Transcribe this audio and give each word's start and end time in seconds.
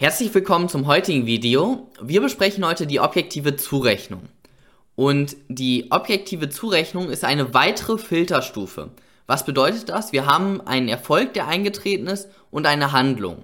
Herzlich 0.00 0.32
willkommen 0.32 0.68
zum 0.68 0.86
heutigen 0.86 1.26
Video. 1.26 1.90
Wir 2.00 2.20
besprechen 2.20 2.64
heute 2.64 2.86
die 2.86 3.00
objektive 3.00 3.56
Zurechnung. 3.56 4.28
Und 4.94 5.34
die 5.48 5.90
objektive 5.90 6.48
Zurechnung 6.50 7.10
ist 7.10 7.24
eine 7.24 7.52
weitere 7.52 7.98
Filterstufe. 7.98 8.90
Was 9.26 9.44
bedeutet 9.44 9.88
das? 9.88 10.12
Wir 10.12 10.24
haben 10.26 10.60
einen 10.60 10.86
Erfolg, 10.86 11.34
der 11.34 11.48
eingetreten 11.48 12.06
ist 12.06 12.28
und 12.52 12.64
eine 12.64 12.92
Handlung. 12.92 13.42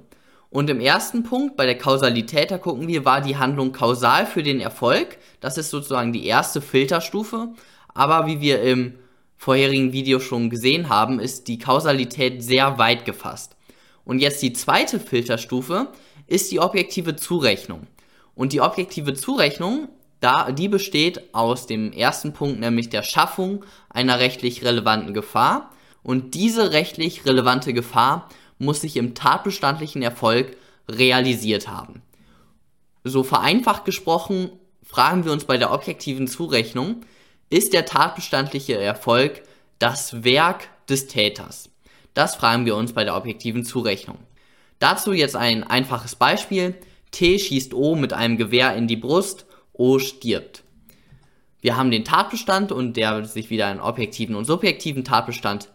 Und 0.49 0.71
im 0.71 0.79
ersten 0.79 1.25
Punkt, 1.25 1.57
bei 1.57 1.67
der 1.67 1.77
Kausalität, 1.77 2.53
da 2.53 2.59
gucken 2.59 2.87
wir, 2.87 3.05
war 3.05 3.21
die 3.21 3.37
Handlung 3.37 3.73
kausal 3.73 4.25
für 4.25 4.45
den 4.45 4.61
Erfolg. 4.61 5.19
Das 5.41 5.59
ist 5.59 5.71
sozusagen 5.71 6.13
die 6.13 6.25
erste 6.25 6.61
Filterstufe. 6.61 7.49
Aber 7.95 8.29
wie 8.29 8.41
wir 8.41 8.63
im 8.63 8.95
vorherigen 9.37 9.93
Video 9.93 10.21
schon 10.21 10.51
gesehen 10.51 10.89
haben, 10.89 11.19
ist 11.19 11.49
die 11.49 11.59
Kausalität 11.59 12.45
sehr 12.45 12.79
weit 12.79 13.05
gefasst. 13.05 13.57
Und 14.05 14.21
jetzt 14.21 14.41
die 14.41 14.53
zweite 14.53 15.01
Filterstufe 15.01 15.89
ist 16.27 16.51
die 16.53 16.61
objektive 16.61 17.17
Zurechnung. 17.17 17.87
Und 18.35 18.53
die 18.53 18.61
objektive 18.61 19.15
Zurechnung, 19.15 19.89
da, 20.21 20.51
die 20.53 20.69
besteht 20.69 21.35
aus 21.35 21.67
dem 21.67 21.93
ersten 21.93 22.33
Punkt, 22.33 22.61
nämlich 22.61 22.89
der 22.89 23.03
Schaffung 23.03 23.65
einer 23.91 24.19
rechtlich 24.19 24.65
relevanten 24.65 25.15
Gefahr. 25.15 25.71
Und 26.03 26.35
diese 26.35 26.73
rechtlich 26.73 27.27
relevante 27.27 27.73
Gefahr 27.73 28.29
muss 28.59 28.81
sich 28.81 28.97
im 28.97 29.15
tatbestandlichen 29.15 30.03
Erfolg 30.03 30.57
realisiert 30.89 31.69
haben. 31.69 32.03
So 33.05 33.23
vereinfacht 33.23 33.85
gesprochen 33.85 34.51
fragen 34.83 35.25
wir 35.25 35.33
uns 35.33 35.45
bei 35.45 35.57
der 35.57 35.73
objektiven 35.73 36.29
Zurechnung, 36.29 37.05
ist 37.51 37.73
der 37.73 37.85
tatbestandliche 37.85 38.79
Erfolg 38.79 39.43
das 39.79 40.25
Werk 40.25 40.69
des 40.89 41.07
Täters? 41.07 41.71
Das 42.15 42.37
fragen 42.37 42.65
wir 42.65 42.77
uns 42.77 42.93
bei 42.93 43.05
der 43.05 43.17
objektiven 43.17 43.65
Zurechnung. 43.65 44.19
Dazu 44.85 45.15
jetzt 45.15 45.35
ein 45.35 45.65
einfaches 45.65 46.15
Beispiel. 46.15 46.75
T 47.11 47.39
schießt 47.39 47.73
O 47.73 47.97
mit 47.97 48.13
einem 48.13 48.37
Gewehr 48.37 48.77
in 48.77 48.87
die 48.87 48.99
Brust, 48.99 49.47
O 49.73 49.99
stirbt. 49.99 50.63
Wir 51.63 51.79
haben 51.79 51.91
den 51.91 52.05
Tatbestand 52.05 52.71
und 52.71 52.99
der 52.99 53.25
sich 53.25 53.49
wieder 53.49 53.73
in 53.73 53.81
objektiven 53.81 54.37
und 54.37 54.45
subjektiven 54.45 55.03
Tatbestand 55.03 55.71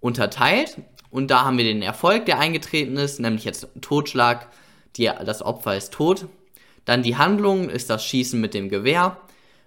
unterteilt. 0.00 0.78
Und 1.10 1.30
da 1.30 1.44
haben 1.44 1.58
wir 1.58 1.64
den 1.64 1.82
Erfolg, 1.82 2.24
der 2.24 2.38
eingetreten 2.38 2.96
ist, 2.96 3.20
nämlich 3.20 3.44
jetzt 3.44 3.68
Totschlag, 3.82 4.48
die, 4.96 5.10
das 5.26 5.42
Opfer 5.42 5.76
ist 5.76 5.92
tot. 5.92 6.28
Dann 6.86 7.02
die 7.02 7.18
Handlung 7.18 7.68
ist 7.68 7.90
das 7.90 8.02
Schießen 8.02 8.40
mit 8.40 8.54
dem 8.54 8.70
Gewehr. 8.70 9.18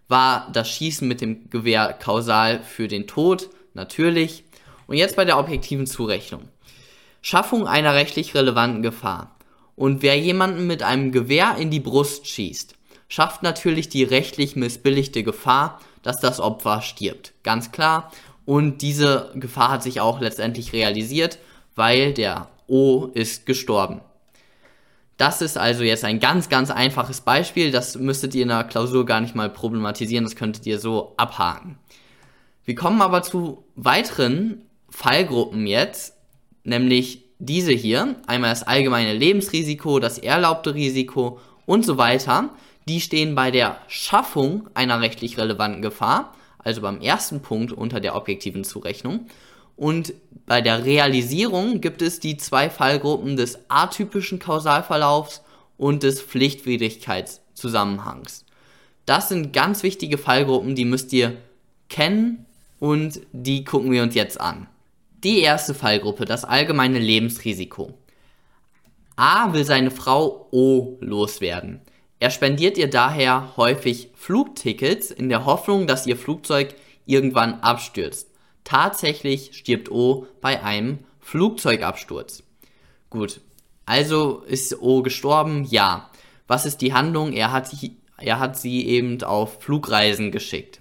War 0.08 0.50
das 0.52 0.72
Schießen 0.72 1.08
mit 1.08 1.22
dem 1.22 1.52
Gewehr 1.52 1.94
kausal 1.94 2.64
für 2.64 2.88
den 2.88 3.06
Tod? 3.06 3.52
Natürlich. 3.76 4.44
Und 4.88 4.98
jetzt 4.98 5.16
bei 5.16 5.24
der 5.24 5.38
objektiven 5.38 5.86
Zurechnung. 5.86 6.50
Schaffung 7.22 7.68
einer 7.68 7.94
rechtlich 7.94 8.34
relevanten 8.36 8.82
Gefahr. 8.82 9.36
Und 9.76 10.02
wer 10.02 10.18
jemanden 10.18 10.66
mit 10.68 10.84
einem 10.84 11.12
Gewehr 11.12 11.56
in 11.58 11.70
die 11.70 11.80
Brust 11.80 12.28
schießt, 12.28 12.76
schafft 13.08 13.44
natürlich 13.44 13.90
die 13.90 14.04
rechtlich 14.04 14.56
missbilligte 14.56 15.24
Gefahr, 15.24 15.80
dass 16.02 16.20
das 16.20 16.40
Opfer 16.40 16.82
stirbt. 16.82 17.34
Ganz 17.44 17.72
klar. 17.72 18.12
Und 18.46 18.82
diese 18.82 19.32
Gefahr 19.36 19.72
hat 19.72 19.84
sich 19.84 20.02
auch 20.02 20.20
letztendlich 20.20 20.74
realisiert, 20.74 21.38
weil 21.76 22.14
der 22.14 22.50
O 22.68 23.08
ist 23.14 23.46
gestorben. 23.46 24.02
Das 25.18 25.42
ist 25.42 25.58
also 25.58 25.84
jetzt 25.84 26.04
ein 26.04 26.20
ganz, 26.20 26.48
ganz 26.48 26.70
einfaches 26.70 27.22
Beispiel. 27.22 27.72
Das 27.72 27.98
müsstet 27.98 28.36
ihr 28.36 28.44
in 28.44 28.50
der 28.50 28.64
Klausur 28.64 29.06
gar 29.06 29.20
nicht 29.20 29.36
mal 29.36 29.50
problematisieren. 29.50 30.24
Das 30.24 30.36
könntet 30.36 30.66
ihr 30.66 30.80
so 30.80 31.14
abhaken. 31.18 31.78
Wir 32.66 32.76
kommen 32.76 33.02
aber 33.02 33.24
zu 33.24 33.64
weiteren 33.76 34.62
Fallgruppen 34.90 35.66
jetzt, 35.68 36.17
nämlich 36.68 37.24
diese 37.40 37.72
hier. 37.72 38.16
Einmal 38.28 38.52
das 38.52 38.64
allgemeine 38.64 39.14
Lebensrisiko, 39.14 40.00
das 40.00 40.18
erlaubte 40.18 40.76
Risiko 40.76 41.40
und 41.66 41.86
so 41.86 41.98
weiter. 41.98 42.50
Die 42.88 43.02
stehen 43.02 43.36
bei 43.36 43.52
der 43.52 43.78
Schaffung 43.88 44.70
einer 44.74 45.02
rechtlich 45.02 45.38
relevanten 45.38 45.82
Gefahr, 45.82 46.34
also 46.60 46.82
beim 46.82 47.02
ersten 47.02 47.42
Punkt 47.42 47.72
unter 47.72 48.00
der 48.00 48.16
objektiven 48.16 48.64
Zurechnung. 48.64 49.28
Und 49.76 50.14
bei 50.46 50.62
der 50.62 50.86
Realisierung 50.86 51.82
gibt 51.82 52.02
es 52.02 52.20
die 52.20 52.38
zwei 52.38 52.70
Fallgruppen 52.70 53.36
des 53.38 53.60
atypischen 53.70 54.40
Kausalverlaufs 54.40 55.42
und 55.78 56.04
des 56.04 56.22
Pflichtwidrigkeitszusammenhangs. 56.22 58.46
Das 59.06 59.30
sind 59.30 59.54
ganz 59.54 59.84
wichtige 59.84 60.18
Fallgruppen, 60.18 60.76
die 60.76 60.86
müsst 60.86 61.14
ihr 61.14 61.38
kennen 61.90 62.46
und 62.80 63.22
die 63.32 63.64
gucken 63.64 63.92
wir 63.92 64.04
uns 64.04 64.16
jetzt 64.16 64.42
an. 64.42 64.68
Die 65.28 65.42
erste 65.42 65.74
Fallgruppe, 65.74 66.24
das 66.24 66.46
allgemeine 66.46 67.00
Lebensrisiko. 67.00 67.92
A 69.18 69.52
will 69.52 69.66
seine 69.66 69.92
Frau 69.92 70.48
O 70.52 70.96
loswerden. 71.02 71.82
Er 72.18 72.30
spendiert 72.30 72.78
ihr 72.78 72.90
daher 72.90 73.52
häufig 73.58 74.08
Flugtickets 74.16 75.12
in 75.12 75.28
der 75.28 75.44
Hoffnung, 75.44 75.86
dass 75.86 76.08
ihr 76.08 76.16
Flugzeug 76.16 76.76
irgendwann 77.06 77.56
abstürzt. 77.56 78.30
Tatsächlich 78.64 79.50
stirbt 79.52 79.92
O 79.92 80.28
bei 80.40 80.64
einem 80.64 81.00
Flugzeugabsturz. 81.20 82.44
Gut, 83.10 83.42
also 83.86 84.44
ist 84.48 84.82
O 84.82 85.02
gestorben? 85.02 85.66
Ja. 85.66 86.10
Was 86.48 86.66
ist 86.66 86.78
die 86.78 86.94
Handlung? 86.94 87.34
Er 87.34 87.52
hat, 87.52 87.70
er 88.18 88.40
hat 88.40 88.58
sie 88.58 88.88
eben 88.88 89.22
auf 89.24 89.62
Flugreisen 89.62 90.32
geschickt. 90.32 90.80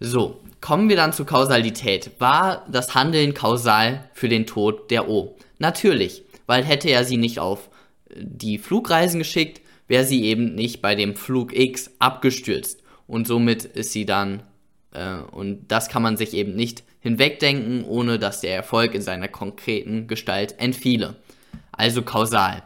So, 0.00 0.40
kommen 0.60 0.88
wir 0.88 0.96
dann 0.96 1.12
zur 1.12 1.26
Kausalität. 1.26 2.12
War 2.18 2.66
das 2.68 2.94
Handeln 2.94 3.32
kausal 3.32 4.08
für 4.12 4.28
den 4.28 4.46
Tod 4.46 4.90
der 4.90 5.08
O? 5.08 5.36
Natürlich, 5.58 6.24
weil 6.46 6.64
hätte 6.64 6.90
er 6.90 7.04
sie 7.04 7.16
nicht 7.16 7.38
auf 7.38 7.70
äh, 8.10 8.14
die 8.18 8.58
Flugreisen 8.58 9.18
geschickt, 9.18 9.60
wäre 9.86 10.04
sie 10.04 10.24
eben 10.24 10.54
nicht 10.54 10.82
bei 10.82 10.94
dem 10.94 11.14
Flug 11.14 11.56
X 11.56 11.90
abgestürzt. 11.98 12.82
Und 13.06 13.26
somit 13.26 13.64
ist 13.64 13.92
sie 13.92 14.06
dann, 14.06 14.42
äh, 14.92 15.18
und 15.30 15.68
das 15.68 15.88
kann 15.88 16.02
man 16.02 16.16
sich 16.16 16.34
eben 16.34 16.56
nicht 16.56 16.82
hinwegdenken, 17.00 17.84
ohne 17.84 18.18
dass 18.18 18.40
der 18.40 18.56
Erfolg 18.56 18.94
in 18.94 19.02
seiner 19.02 19.28
konkreten 19.28 20.08
Gestalt 20.08 20.58
entfiele. 20.58 21.16
Also 21.70 22.02
kausal. 22.02 22.62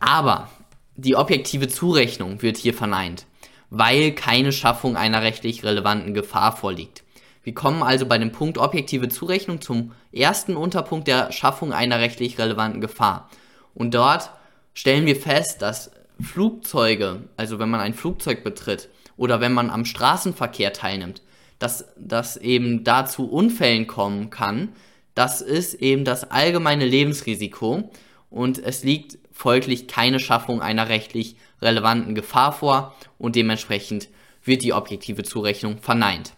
Aber 0.00 0.50
die 0.96 1.16
objektive 1.16 1.68
Zurechnung 1.68 2.42
wird 2.42 2.56
hier 2.56 2.74
verneint 2.74 3.26
weil 3.70 4.12
keine 4.12 4.52
Schaffung 4.52 4.96
einer 4.96 5.22
rechtlich 5.22 5.64
relevanten 5.64 6.14
Gefahr 6.14 6.56
vorliegt. 6.56 7.04
Wir 7.42 7.54
kommen 7.54 7.82
also 7.82 8.06
bei 8.06 8.16
dem 8.16 8.32
Punkt 8.32 8.56
objektive 8.56 9.08
Zurechnung 9.08 9.60
zum 9.60 9.92
ersten 10.12 10.56
Unterpunkt 10.56 11.06
der 11.06 11.30
Schaffung 11.30 11.72
einer 11.72 11.98
rechtlich 11.98 12.38
relevanten 12.38 12.80
Gefahr. 12.80 13.28
Und 13.74 13.94
dort 13.94 14.30
stellen 14.72 15.04
wir 15.04 15.16
fest, 15.16 15.60
dass 15.60 15.90
Flugzeuge, 16.20 17.24
also 17.36 17.58
wenn 17.58 17.68
man 17.68 17.80
ein 17.80 17.94
Flugzeug 17.94 18.44
betritt 18.44 18.88
oder 19.16 19.40
wenn 19.40 19.52
man 19.52 19.70
am 19.70 19.84
Straßenverkehr 19.84 20.72
teilnimmt, 20.72 21.22
dass 21.58 21.86
das 21.96 22.36
eben 22.36 22.82
dazu 22.82 23.28
Unfällen 23.30 23.86
kommen 23.86 24.30
kann, 24.30 24.70
das 25.14 25.40
ist 25.40 25.74
eben 25.74 26.04
das 26.04 26.30
allgemeine 26.30 26.86
Lebensrisiko 26.86 27.90
und 28.30 28.58
es 28.58 28.82
liegt 28.84 29.18
folglich 29.32 29.86
keine 29.86 30.18
Schaffung 30.18 30.60
einer 30.60 30.88
rechtlich 30.88 31.36
relevanten 31.60 32.14
Gefahr 32.14 32.52
vor 32.52 32.94
und 33.18 33.36
dementsprechend 33.36 34.08
wird 34.42 34.62
die 34.62 34.72
objektive 34.72 35.22
Zurechnung 35.22 35.78
verneint. 35.78 36.34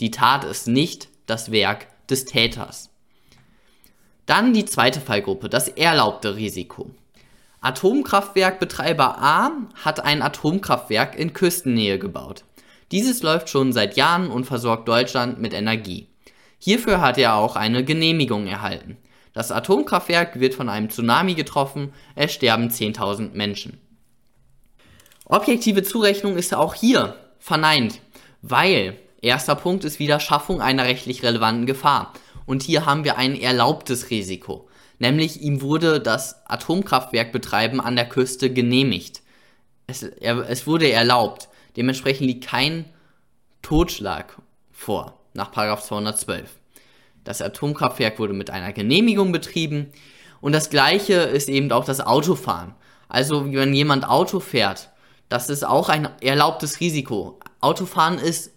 Die 0.00 0.10
Tat 0.10 0.44
ist 0.44 0.66
nicht 0.66 1.08
das 1.26 1.52
Werk 1.52 1.86
des 2.08 2.24
Täters. 2.24 2.90
Dann 4.26 4.54
die 4.54 4.64
zweite 4.64 5.00
Fallgruppe, 5.00 5.48
das 5.48 5.68
erlaubte 5.68 6.36
Risiko. 6.36 6.90
Atomkraftwerkbetreiber 7.60 9.20
A 9.20 9.50
hat 9.74 10.00
ein 10.00 10.22
Atomkraftwerk 10.22 11.18
in 11.18 11.32
Küstennähe 11.32 11.98
gebaut. 11.98 12.44
Dieses 12.90 13.22
läuft 13.22 13.50
schon 13.50 13.72
seit 13.72 13.96
Jahren 13.96 14.30
und 14.30 14.44
versorgt 14.44 14.88
Deutschland 14.88 15.40
mit 15.40 15.52
Energie. 15.52 16.08
Hierfür 16.58 17.00
hat 17.00 17.18
er 17.18 17.34
auch 17.34 17.56
eine 17.56 17.84
Genehmigung 17.84 18.46
erhalten. 18.46 18.96
Das 19.32 19.52
Atomkraftwerk 19.52 20.40
wird 20.40 20.54
von 20.54 20.68
einem 20.68 20.90
Tsunami 20.90 21.34
getroffen, 21.34 21.92
es 22.14 22.32
sterben 22.32 22.68
10.000 22.68 23.34
Menschen. 23.34 23.78
Objektive 25.30 25.84
Zurechnung 25.84 26.36
ist 26.36 26.52
auch 26.52 26.74
hier 26.74 27.14
verneint, 27.38 28.00
weil 28.42 28.96
erster 29.22 29.54
Punkt 29.54 29.84
ist 29.84 30.00
wieder 30.00 30.18
Schaffung 30.18 30.60
einer 30.60 30.84
rechtlich 30.84 31.22
relevanten 31.22 31.66
Gefahr. 31.66 32.12
Und 32.46 32.64
hier 32.64 32.84
haben 32.84 33.04
wir 33.04 33.16
ein 33.16 33.40
erlaubtes 33.40 34.10
Risiko. 34.10 34.68
Nämlich 34.98 35.40
ihm 35.40 35.62
wurde 35.62 36.00
das 36.00 36.44
Atomkraftwerkbetreiben 36.46 37.80
an 37.80 37.94
der 37.94 38.08
Küste 38.08 38.52
genehmigt. 38.52 39.22
Es, 39.86 40.02
er, 40.02 40.50
es 40.50 40.66
wurde 40.66 40.90
erlaubt. 40.90 41.48
Dementsprechend 41.76 42.26
liegt 42.26 42.48
kein 42.48 42.86
Totschlag 43.62 44.36
vor 44.72 45.20
nach 45.32 45.52
212. 45.52 46.50
Das 47.22 47.40
Atomkraftwerk 47.40 48.18
wurde 48.18 48.32
mit 48.32 48.50
einer 48.50 48.72
Genehmigung 48.72 49.30
betrieben. 49.30 49.92
Und 50.40 50.52
das 50.52 50.70
gleiche 50.70 51.14
ist 51.14 51.48
eben 51.48 51.70
auch 51.70 51.84
das 51.84 52.00
Autofahren. 52.00 52.74
Also 53.08 53.52
wenn 53.52 53.72
jemand 53.74 54.08
Auto 54.08 54.40
fährt, 54.40 54.90
das 55.30 55.48
ist 55.48 55.64
auch 55.64 55.88
ein 55.88 56.08
erlaubtes 56.20 56.80
Risiko. 56.80 57.38
Autofahren 57.60 58.18
ist 58.18 58.52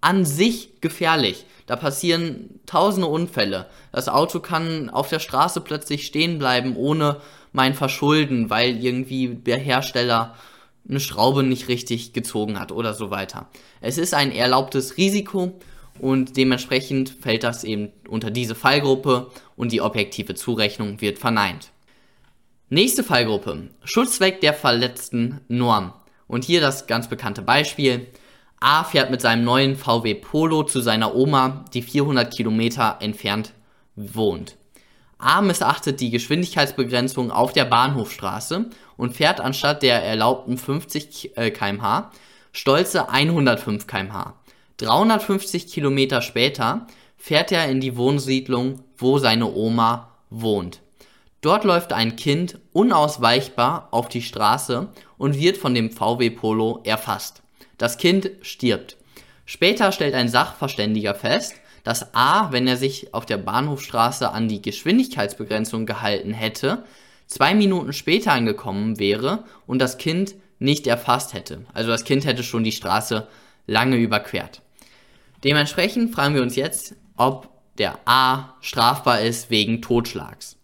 an 0.00 0.24
sich 0.24 0.80
gefährlich. 0.80 1.44
Da 1.66 1.76
passieren 1.76 2.60
tausende 2.64 3.08
Unfälle. 3.08 3.66
Das 3.90 4.08
Auto 4.08 4.40
kann 4.40 4.88
auf 4.88 5.08
der 5.08 5.18
Straße 5.18 5.60
plötzlich 5.60 6.06
stehen 6.06 6.38
bleiben, 6.38 6.76
ohne 6.76 7.20
mein 7.52 7.74
Verschulden, 7.74 8.50
weil 8.50 8.82
irgendwie 8.82 9.28
der 9.34 9.58
Hersteller 9.58 10.36
eine 10.88 11.00
Schraube 11.00 11.42
nicht 11.42 11.68
richtig 11.68 12.12
gezogen 12.12 12.58
hat 12.58 12.70
oder 12.72 12.94
so 12.94 13.10
weiter. 13.10 13.48
Es 13.80 13.98
ist 13.98 14.14
ein 14.14 14.32
erlaubtes 14.32 14.96
Risiko 14.96 15.60
und 15.98 16.36
dementsprechend 16.36 17.16
fällt 17.20 17.42
das 17.42 17.64
eben 17.64 17.90
unter 18.08 18.30
diese 18.30 18.54
Fallgruppe 18.54 19.30
und 19.56 19.72
die 19.72 19.80
objektive 19.80 20.34
Zurechnung 20.34 21.00
wird 21.00 21.18
verneint. 21.18 21.70
Nächste 22.68 23.02
Fallgruppe. 23.02 23.70
Schutzzweck 23.84 24.40
der 24.40 24.54
verletzten 24.54 25.40
Norm. 25.48 25.92
Und 26.32 26.44
hier 26.44 26.62
das 26.62 26.86
ganz 26.86 27.08
bekannte 27.08 27.42
Beispiel. 27.42 28.06
A 28.58 28.84
fährt 28.84 29.10
mit 29.10 29.20
seinem 29.20 29.44
neuen 29.44 29.76
VW 29.76 30.14
Polo 30.14 30.62
zu 30.62 30.80
seiner 30.80 31.14
Oma, 31.14 31.66
die 31.74 31.82
400 31.82 32.32
Kilometer 32.34 32.96
entfernt 33.00 33.52
wohnt. 33.96 34.56
A 35.18 35.42
missachtet 35.42 36.00
die 36.00 36.08
Geschwindigkeitsbegrenzung 36.08 37.30
auf 37.30 37.52
der 37.52 37.66
Bahnhofstraße 37.66 38.70
und 38.96 39.14
fährt 39.14 39.40
anstatt 39.40 39.82
der 39.82 40.02
erlaubten 40.02 40.56
50 40.56 41.34
km/h 41.34 42.10
stolze 42.50 43.10
105 43.10 43.86
km/h. 43.86 44.32
350 44.78 45.66
Kilometer 45.66 46.22
später 46.22 46.86
fährt 47.18 47.52
er 47.52 47.68
in 47.68 47.80
die 47.80 47.98
Wohnsiedlung, 47.98 48.80
wo 48.96 49.18
seine 49.18 49.52
Oma 49.52 50.08
wohnt. 50.30 50.80
Dort 51.42 51.64
läuft 51.64 51.92
ein 51.92 52.14
Kind 52.14 52.60
unausweichbar 52.72 53.88
auf 53.90 54.08
die 54.08 54.22
Straße 54.22 54.88
und 55.18 55.38
wird 55.38 55.56
von 55.56 55.74
dem 55.74 55.90
VW 55.90 56.30
Polo 56.30 56.80
erfasst. 56.84 57.42
Das 57.78 57.98
Kind 57.98 58.30
stirbt. 58.42 58.96
Später 59.44 59.90
stellt 59.90 60.14
ein 60.14 60.28
Sachverständiger 60.28 61.16
fest, 61.16 61.54
dass 61.82 62.14
A, 62.14 62.52
wenn 62.52 62.68
er 62.68 62.76
sich 62.76 63.12
auf 63.12 63.26
der 63.26 63.38
Bahnhofstraße 63.38 64.30
an 64.30 64.46
die 64.48 64.62
Geschwindigkeitsbegrenzung 64.62 65.84
gehalten 65.84 66.32
hätte, 66.32 66.84
zwei 67.26 67.54
Minuten 67.54 67.92
später 67.92 68.32
angekommen 68.32 69.00
wäre 69.00 69.42
und 69.66 69.80
das 69.80 69.98
Kind 69.98 70.36
nicht 70.60 70.86
erfasst 70.86 71.34
hätte. 71.34 71.66
Also 71.74 71.90
das 71.90 72.04
Kind 72.04 72.24
hätte 72.24 72.44
schon 72.44 72.62
die 72.62 72.70
Straße 72.70 73.26
lange 73.66 73.96
überquert. 73.96 74.62
Dementsprechend 75.42 76.14
fragen 76.14 76.36
wir 76.36 76.42
uns 76.42 76.54
jetzt, 76.54 76.94
ob 77.16 77.48
der 77.78 77.98
A 78.04 78.54
strafbar 78.60 79.22
ist 79.22 79.50
wegen 79.50 79.82
Totschlags. 79.82 80.56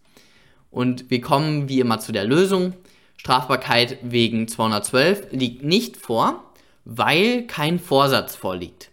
Und 0.71 1.09
wir 1.09 1.21
kommen 1.21 1.69
wie 1.69 1.79
immer 1.79 1.99
zu 1.99 2.11
der 2.11 2.25
Lösung. 2.25 2.73
Strafbarkeit 3.17 3.97
wegen 4.01 4.47
212 4.47 5.27
liegt 5.31 5.63
nicht 5.63 5.97
vor, 5.97 6.43
weil 6.85 7.47
kein 7.47 7.79
Vorsatz 7.79 8.35
vorliegt. 8.35 8.91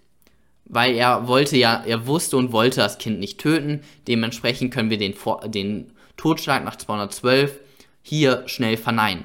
Weil 0.65 0.95
er 0.95 1.29
wollte 1.29 1.57
ja, 1.57 1.83
er 1.87 2.07
wusste 2.07 2.37
und 2.37 2.53
wollte 2.53 2.81
das 2.81 2.99
Kind 2.99 3.21
nicht 3.21 3.39
töten. 3.39 3.83
Dementsprechend 4.09 4.75
können 4.75 4.91
wir 4.91 4.99
den, 4.99 5.15
den 5.47 5.93
Totschlag 6.17 6.65
nach 6.65 6.77
212 6.77 7.61
hier 8.03 8.43
schnell 8.47 8.77
verneinen. 8.77 9.25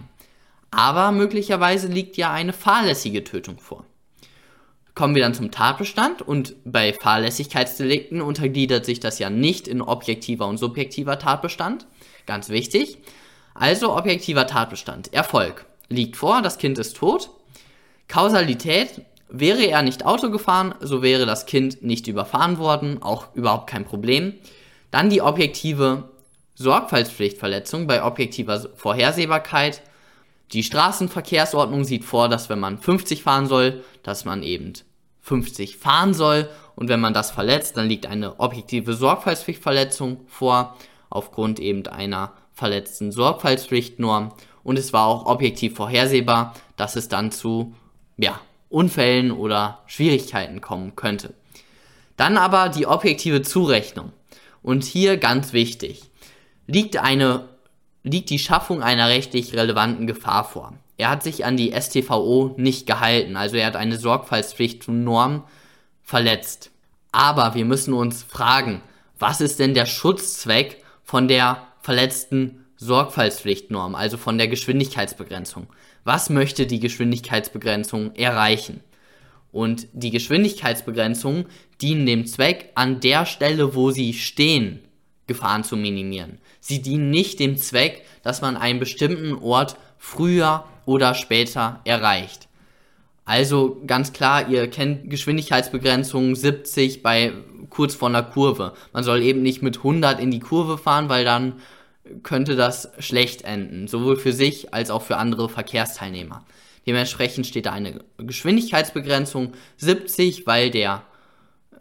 Aber 0.69 1.11
möglicherweise 1.11 1.87
liegt 1.87 2.15
ja 2.17 2.31
eine 2.31 2.53
fahrlässige 2.53 3.23
Tötung 3.23 3.57
vor 3.57 3.85
kommen 4.93 5.15
wir 5.15 5.21
dann 5.21 5.33
zum 5.33 5.51
Tatbestand 5.51 6.21
und 6.21 6.55
bei 6.65 6.93
Fahrlässigkeitsdelikten 6.93 8.21
untergliedert 8.21 8.85
sich 8.85 8.99
das 8.99 9.19
ja 9.19 9.29
nicht 9.29 9.67
in 9.67 9.81
objektiver 9.81 10.47
und 10.47 10.57
subjektiver 10.57 11.17
Tatbestand. 11.17 11.87
Ganz 12.31 12.47
wichtig. 12.47 12.97
Also 13.53 13.93
objektiver 13.93 14.47
Tatbestand. 14.47 15.13
Erfolg. 15.13 15.65
Liegt 15.89 16.15
vor, 16.15 16.41
das 16.41 16.57
Kind 16.57 16.77
ist 16.77 16.95
tot. 16.95 17.29
Kausalität. 18.07 19.01
Wäre 19.27 19.65
er 19.65 19.81
nicht 19.81 20.05
Auto 20.05 20.31
gefahren, 20.31 20.73
so 20.79 21.01
wäre 21.01 21.25
das 21.25 21.45
Kind 21.45 21.83
nicht 21.83 22.07
überfahren 22.07 22.57
worden, 22.57 23.03
auch 23.03 23.35
überhaupt 23.35 23.67
kein 23.69 23.83
Problem. 23.83 24.35
Dann 24.91 25.09
die 25.09 25.21
objektive 25.21 26.09
Sorgfaltspflichtverletzung 26.55 27.85
bei 27.85 28.01
objektiver 28.01 28.65
Vorhersehbarkeit. 28.77 29.81
Die 30.53 30.63
Straßenverkehrsordnung 30.63 31.83
sieht 31.83 32.05
vor, 32.05 32.29
dass 32.29 32.47
wenn 32.47 32.61
man 32.61 32.77
50 32.77 33.23
fahren 33.23 33.47
soll, 33.47 33.83
dass 34.03 34.23
man 34.23 34.41
eben 34.41 34.71
50 35.19 35.75
fahren 35.75 36.13
soll 36.13 36.47
und 36.77 36.87
wenn 36.87 37.01
man 37.01 37.13
das 37.13 37.29
verletzt, 37.29 37.75
dann 37.75 37.89
liegt 37.89 38.05
eine 38.05 38.39
objektive 38.39 38.93
Sorgfaltspflichtverletzung 38.93 40.21
vor 40.27 40.77
aufgrund 41.11 41.59
eben 41.59 41.85
einer 41.85 42.33
verletzten 42.53 43.11
Sorgfaltspflichtnorm 43.11 44.33
und 44.63 44.79
es 44.79 44.93
war 44.93 45.05
auch 45.05 45.25
objektiv 45.27 45.75
vorhersehbar, 45.75 46.55
dass 46.77 46.95
es 46.95 47.07
dann 47.07 47.31
zu 47.31 47.75
ja, 48.17 48.39
Unfällen 48.69 49.31
oder 49.31 49.79
Schwierigkeiten 49.85 50.61
kommen 50.61 50.95
könnte. 50.95 51.33
Dann 52.17 52.37
aber 52.37 52.69
die 52.69 52.87
objektive 52.87 53.41
Zurechnung. 53.41 54.11
Und 54.63 54.83
hier 54.83 55.17
ganz 55.17 55.53
wichtig, 55.53 56.03
liegt 56.67 56.97
eine 56.97 57.49
liegt 58.03 58.29
die 58.29 58.39
Schaffung 58.39 58.81
einer 58.81 59.09
rechtlich 59.09 59.53
relevanten 59.53 60.07
Gefahr 60.07 60.43
vor. 60.43 60.73
Er 60.97 61.09
hat 61.09 61.23
sich 61.23 61.45
an 61.45 61.57
die 61.57 61.71
STVO 61.71 62.53
nicht 62.57 62.85
gehalten, 62.85 63.35
also 63.35 63.57
er 63.57 63.67
hat 63.67 63.75
eine 63.75 63.97
Sorgfaltspflicht 63.97 64.83
zu 64.83 64.91
Norm 64.91 65.43
verletzt. 66.01 66.71
Aber 67.11 67.55
wir 67.55 67.65
müssen 67.65 67.93
uns 67.93 68.23
fragen, 68.23 68.81
was 69.19 69.41
ist 69.41 69.59
denn 69.59 69.73
der 69.73 69.85
Schutzzweck 69.85 70.80
von 71.11 71.27
der 71.27 71.67
verletzten 71.81 72.63
Sorgfaltspflichtnorm, 72.77 73.95
also 73.95 74.15
von 74.15 74.37
der 74.37 74.47
Geschwindigkeitsbegrenzung? 74.47 75.67
Was 76.05 76.29
möchte 76.29 76.65
die 76.65 76.79
Geschwindigkeitsbegrenzung 76.79 78.15
erreichen? 78.15 78.79
Und 79.51 79.87
die 79.91 80.11
Geschwindigkeitsbegrenzungen 80.11 81.47
dienen 81.81 82.05
dem 82.05 82.25
Zweck, 82.27 82.69
an 82.75 83.01
der 83.01 83.25
Stelle, 83.25 83.75
wo 83.75 83.91
sie 83.91 84.13
stehen, 84.13 84.79
Gefahren 85.27 85.65
zu 85.65 85.75
minimieren. 85.75 86.37
Sie 86.61 86.81
dienen 86.81 87.09
nicht 87.09 87.41
dem 87.41 87.57
Zweck, 87.57 88.05
dass 88.23 88.39
man 88.39 88.55
einen 88.55 88.79
bestimmten 88.79 89.33
Ort 89.33 89.75
früher 89.97 90.63
oder 90.85 91.13
später 91.13 91.81
erreicht. 91.83 92.47
Also 93.25 93.81
ganz 93.85 94.13
klar, 94.13 94.47
ihr 94.47 94.69
kennt 94.69 95.09
Geschwindigkeitsbegrenzung 95.09 96.35
70 96.35 97.03
bei 97.03 97.33
kurz 97.71 97.95
vor 97.95 98.09
einer 98.09 98.21
Kurve. 98.21 98.73
Man 98.93 99.03
soll 99.03 99.23
eben 99.23 99.41
nicht 99.41 99.63
mit 99.63 99.77
100 99.77 100.19
in 100.19 100.29
die 100.29 100.39
Kurve 100.39 100.77
fahren, 100.77 101.09
weil 101.09 101.25
dann 101.25 101.53
könnte 102.21 102.55
das 102.55 102.91
schlecht 102.99 103.41
enden, 103.43 103.87
sowohl 103.87 104.17
für 104.17 104.33
sich 104.33 104.73
als 104.73 104.91
auch 104.91 105.01
für 105.01 105.17
andere 105.17 105.49
Verkehrsteilnehmer. 105.49 106.45
Dementsprechend 106.85 107.47
steht 107.47 107.65
da 107.65 107.71
eine 107.71 108.01
Geschwindigkeitsbegrenzung 108.17 109.53
70, 109.77 110.45
weil 110.45 110.69
der 110.69 111.03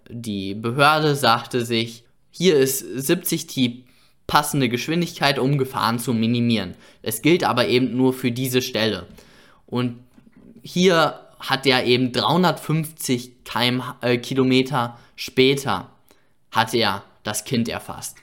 die 0.09 0.55
Behörde 0.55 1.15
sagte 1.15 1.65
sich, 1.65 2.05
hier 2.31 2.57
ist 2.57 2.79
70 2.79 3.47
die 3.47 3.85
passende 4.27 4.69
Geschwindigkeit, 4.69 5.39
um 5.39 5.59
Gefahren 5.59 5.99
zu 5.99 6.13
minimieren. 6.13 6.75
Es 7.03 7.23
gilt 7.23 7.45
aber 7.45 7.67
eben 7.69 7.97
nur 7.97 8.13
für 8.13 8.31
diese 8.31 8.63
Stelle. 8.63 9.07
Und 9.67 9.99
hier 10.63 11.21
hat 11.41 11.67
er 11.67 11.85
eben 11.85 12.13
350 12.13 13.45
km, 13.45 13.83
äh, 14.03 14.19
Kilometer 14.19 14.99
später 15.21 15.91
hat 16.51 16.73
er 16.73 17.05
das 17.25 17.45
Kind 17.45 17.69
erfasst. 17.69 18.17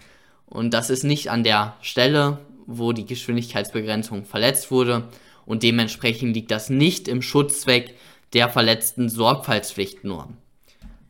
Und 0.47 0.73
das 0.73 0.89
ist 0.89 1.03
nicht 1.03 1.29
an 1.29 1.43
der 1.43 1.75
Stelle, 1.81 2.39
wo 2.65 2.91
die 2.91 3.05
Geschwindigkeitsbegrenzung 3.05 4.25
verletzt 4.25 4.71
wurde. 4.71 5.07
Und 5.45 5.61
dementsprechend 5.61 6.33
liegt 6.33 6.49
das 6.49 6.71
nicht 6.71 7.07
im 7.07 7.21
Schutzzweck 7.21 7.95
der 8.33 8.49
verletzten 8.49 9.09
Sorgfaltspflichtnorm. 9.09 10.37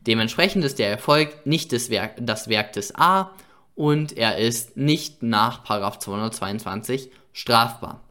Dementsprechend 0.06 0.64
ist 0.64 0.78
der 0.78 0.90
Erfolg 0.90 1.46
nicht 1.46 1.72
das 1.72 1.88
Werk, 1.88 2.16
das 2.20 2.48
Werk 2.48 2.74
des 2.74 2.94
A 2.94 3.32
und 3.74 4.16
er 4.16 4.36
ist 4.36 4.76
nicht 4.76 5.22
nach 5.22 5.64
222 5.64 7.10
strafbar. 7.32 8.02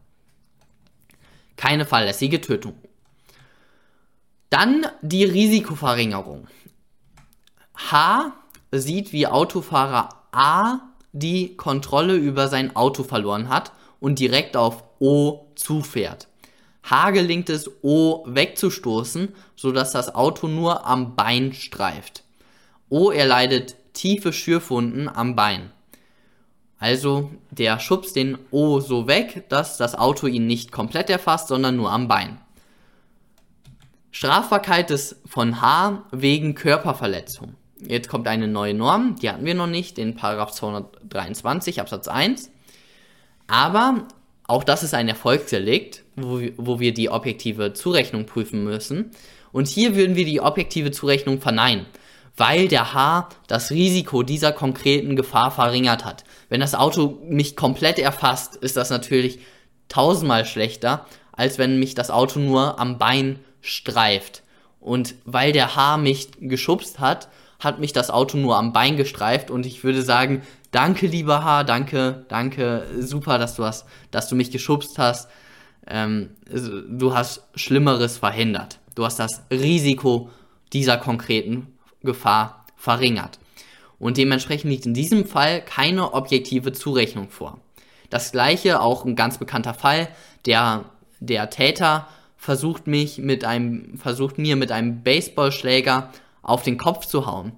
Keine 1.56 1.86
fahrlässige 1.86 2.40
Tötung. 2.40 2.74
Dann 4.50 4.86
die 5.02 5.24
Risikoverringerung. 5.24 6.48
H 7.78 8.32
sieht, 8.72 9.12
wie 9.12 9.26
Autofahrer 9.26 10.08
A 10.32 10.80
die 11.12 11.56
Kontrolle 11.56 12.16
über 12.16 12.48
sein 12.48 12.76
Auto 12.76 13.02
verloren 13.02 13.48
hat 13.48 13.72
und 14.00 14.18
direkt 14.18 14.56
auf 14.56 14.84
O 14.98 15.46
zufährt. 15.54 16.28
H 16.82 17.10
gelingt 17.12 17.48
es, 17.50 17.70
O 17.82 18.24
wegzustoßen, 18.26 19.34
sodass 19.56 19.92
das 19.92 20.14
Auto 20.14 20.48
nur 20.48 20.86
am 20.86 21.16
Bein 21.16 21.52
streift. 21.52 22.24
O 22.88 23.10
erleidet 23.10 23.76
tiefe 23.92 24.32
Schürfwunden 24.32 25.08
am 25.08 25.36
Bein. 25.36 25.70
Also 26.78 27.30
der 27.50 27.80
schubst 27.80 28.16
den 28.16 28.38
O 28.50 28.80
so 28.80 29.06
weg, 29.06 29.48
dass 29.48 29.76
das 29.76 29.94
Auto 29.94 30.26
ihn 30.26 30.46
nicht 30.46 30.72
komplett 30.72 31.10
erfasst, 31.10 31.48
sondern 31.48 31.76
nur 31.76 31.90
am 31.90 32.08
Bein. 32.08 32.40
Strafbarkeit 34.10 34.90
des 34.90 35.20
von 35.26 35.60
H 35.60 36.04
wegen 36.10 36.54
Körperverletzung. 36.54 37.54
Jetzt 37.86 38.08
kommt 38.08 38.26
eine 38.26 38.48
neue 38.48 38.74
Norm, 38.74 39.16
die 39.16 39.30
hatten 39.30 39.44
wir 39.44 39.54
noch 39.54 39.66
nicht, 39.66 39.96
den 39.96 40.14
Paragraph 40.16 40.52
223 40.52 41.80
Absatz 41.80 42.08
1. 42.08 42.50
Aber 43.46 44.08
auch 44.46 44.64
das 44.64 44.82
ist 44.82 44.94
ein 44.94 45.08
Erfolgsdelikt, 45.08 46.04
wo, 46.16 46.40
wo 46.56 46.80
wir 46.80 46.92
die 46.92 47.10
objektive 47.10 47.74
Zurechnung 47.74 48.26
prüfen 48.26 48.64
müssen. 48.64 49.10
Und 49.52 49.68
hier 49.68 49.94
würden 49.94 50.16
wir 50.16 50.24
die 50.24 50.40
objektive 50.40 50.90
Zurechnung 50.90 51.40
verneinen, 51.40 51.86
weil 52.36 52.68
der 52.68 52.94
H 52.94 53.28
das 53.46 53.70
Risiko 53.70 54.22
dieser 54.22 54.52
konkreten 54.52 55.16
Gefahr 55.16 55.50
verringert 55.50 56.04
hat. 56.04 56.24
Wenn 56.48 56.60
das 56.60 56.74
Auto 56.74 57.18
mich 57.24 57.56
komplett 57.56 57.98
erfasst, 57.98 58.56
ist 58.56 58.76
das 58.76 58.90
natürlich 58.90 59.38
tausendmal 59.88 60.44
schlechter, 60.44 61.06
als 61.32 61.58
wenn 61.58 61.78
mich 61.78 61.94
das 61.94 62.10
Auto 62.10 62.40
nur 62.40 62.78
am 62.80 62.98
Bein 62.98 63.38
streift. 63.60 64.42
Und 64.80 65.14
weil 65.24 65.52
der 65.52 65.76
H 65.76 65.96
mich 65.96 66.28
geschubst 66.40 66.98
hat, 66.98 67.28
hat 67.58 67.80
mich 67.80 67.92
das 67.92 68.10
Auto 68.10 68.36
nur 68.36 68.56
am 68.56 68.72
Bein 68.72 68.96
gestreift 68.96 69.50
und 69.50 69.66
ich 69.66 69.82
würde 69.82 70.02
sagen, 70.02 70.42
danke 70.70 71.06
lieber 71.06 71.44
H, 71.44 71.64
danke, 71.64 72.24
danke, 72.28 72.86
super, 73.00 73.38
dass 73.38 73.56
du 73.56 73.64
hast, 73.64 73.86
dass 74.10 74.28
du 74.28 74.36
mich 74.36 74.50
geschubst 74.50 74.98
hast. 74.98 75.28
Ähm, 75.86 76.30
du 76.48 77.14
hast 77.14 77.42
Schlimmeres 77.54 78.18
verhindert. 78.18 78.78
Du 78.94 79.04
hast 79.04 79.18
das 79.18 79.42
Risiko 79.50 80.30
dieser 80.72 80.98
konkreten 80.98 81.78
Gefahr 82.02 82.66
verringert. 82.76 83.38
Und 83.98 84.16
dementsprechend 84.16 84.70
liegt 84.70 84.86
in 84.86 84.94
diesem 84.94 85.26
Fall 85.26 85.62
keine 85.62 86.14
objektive 86.14 86.72
Zurechnung 86.72 87.30
vor. 87.30 87.58
Das 88.10 88.32
gleiche, 88.32 88.80
auch 88.80 89.04
ein 89.04 89.16
ganz 89.16 89.38
bekannter 89.38 89.74
Fall, 89.74 90.08
der, 90.46 90.84
der 91.20 91.50
Täter 91.50 92.06
versucht 92.36 92.86
mich 92.86 93.18
mit 93.18 93.44
einem, 93.44 93.98
versucht 93.98 94.38
mir 94.38 94.54
mit 94.54 94.70
einem 94.70 95.02
Baseballschläger 95.02 96.10
auf 96.48 96.62
den 96.62 96.78
Kopf 96.78 97.06
zu 97.06 97.26
hauen. 97.26 97.52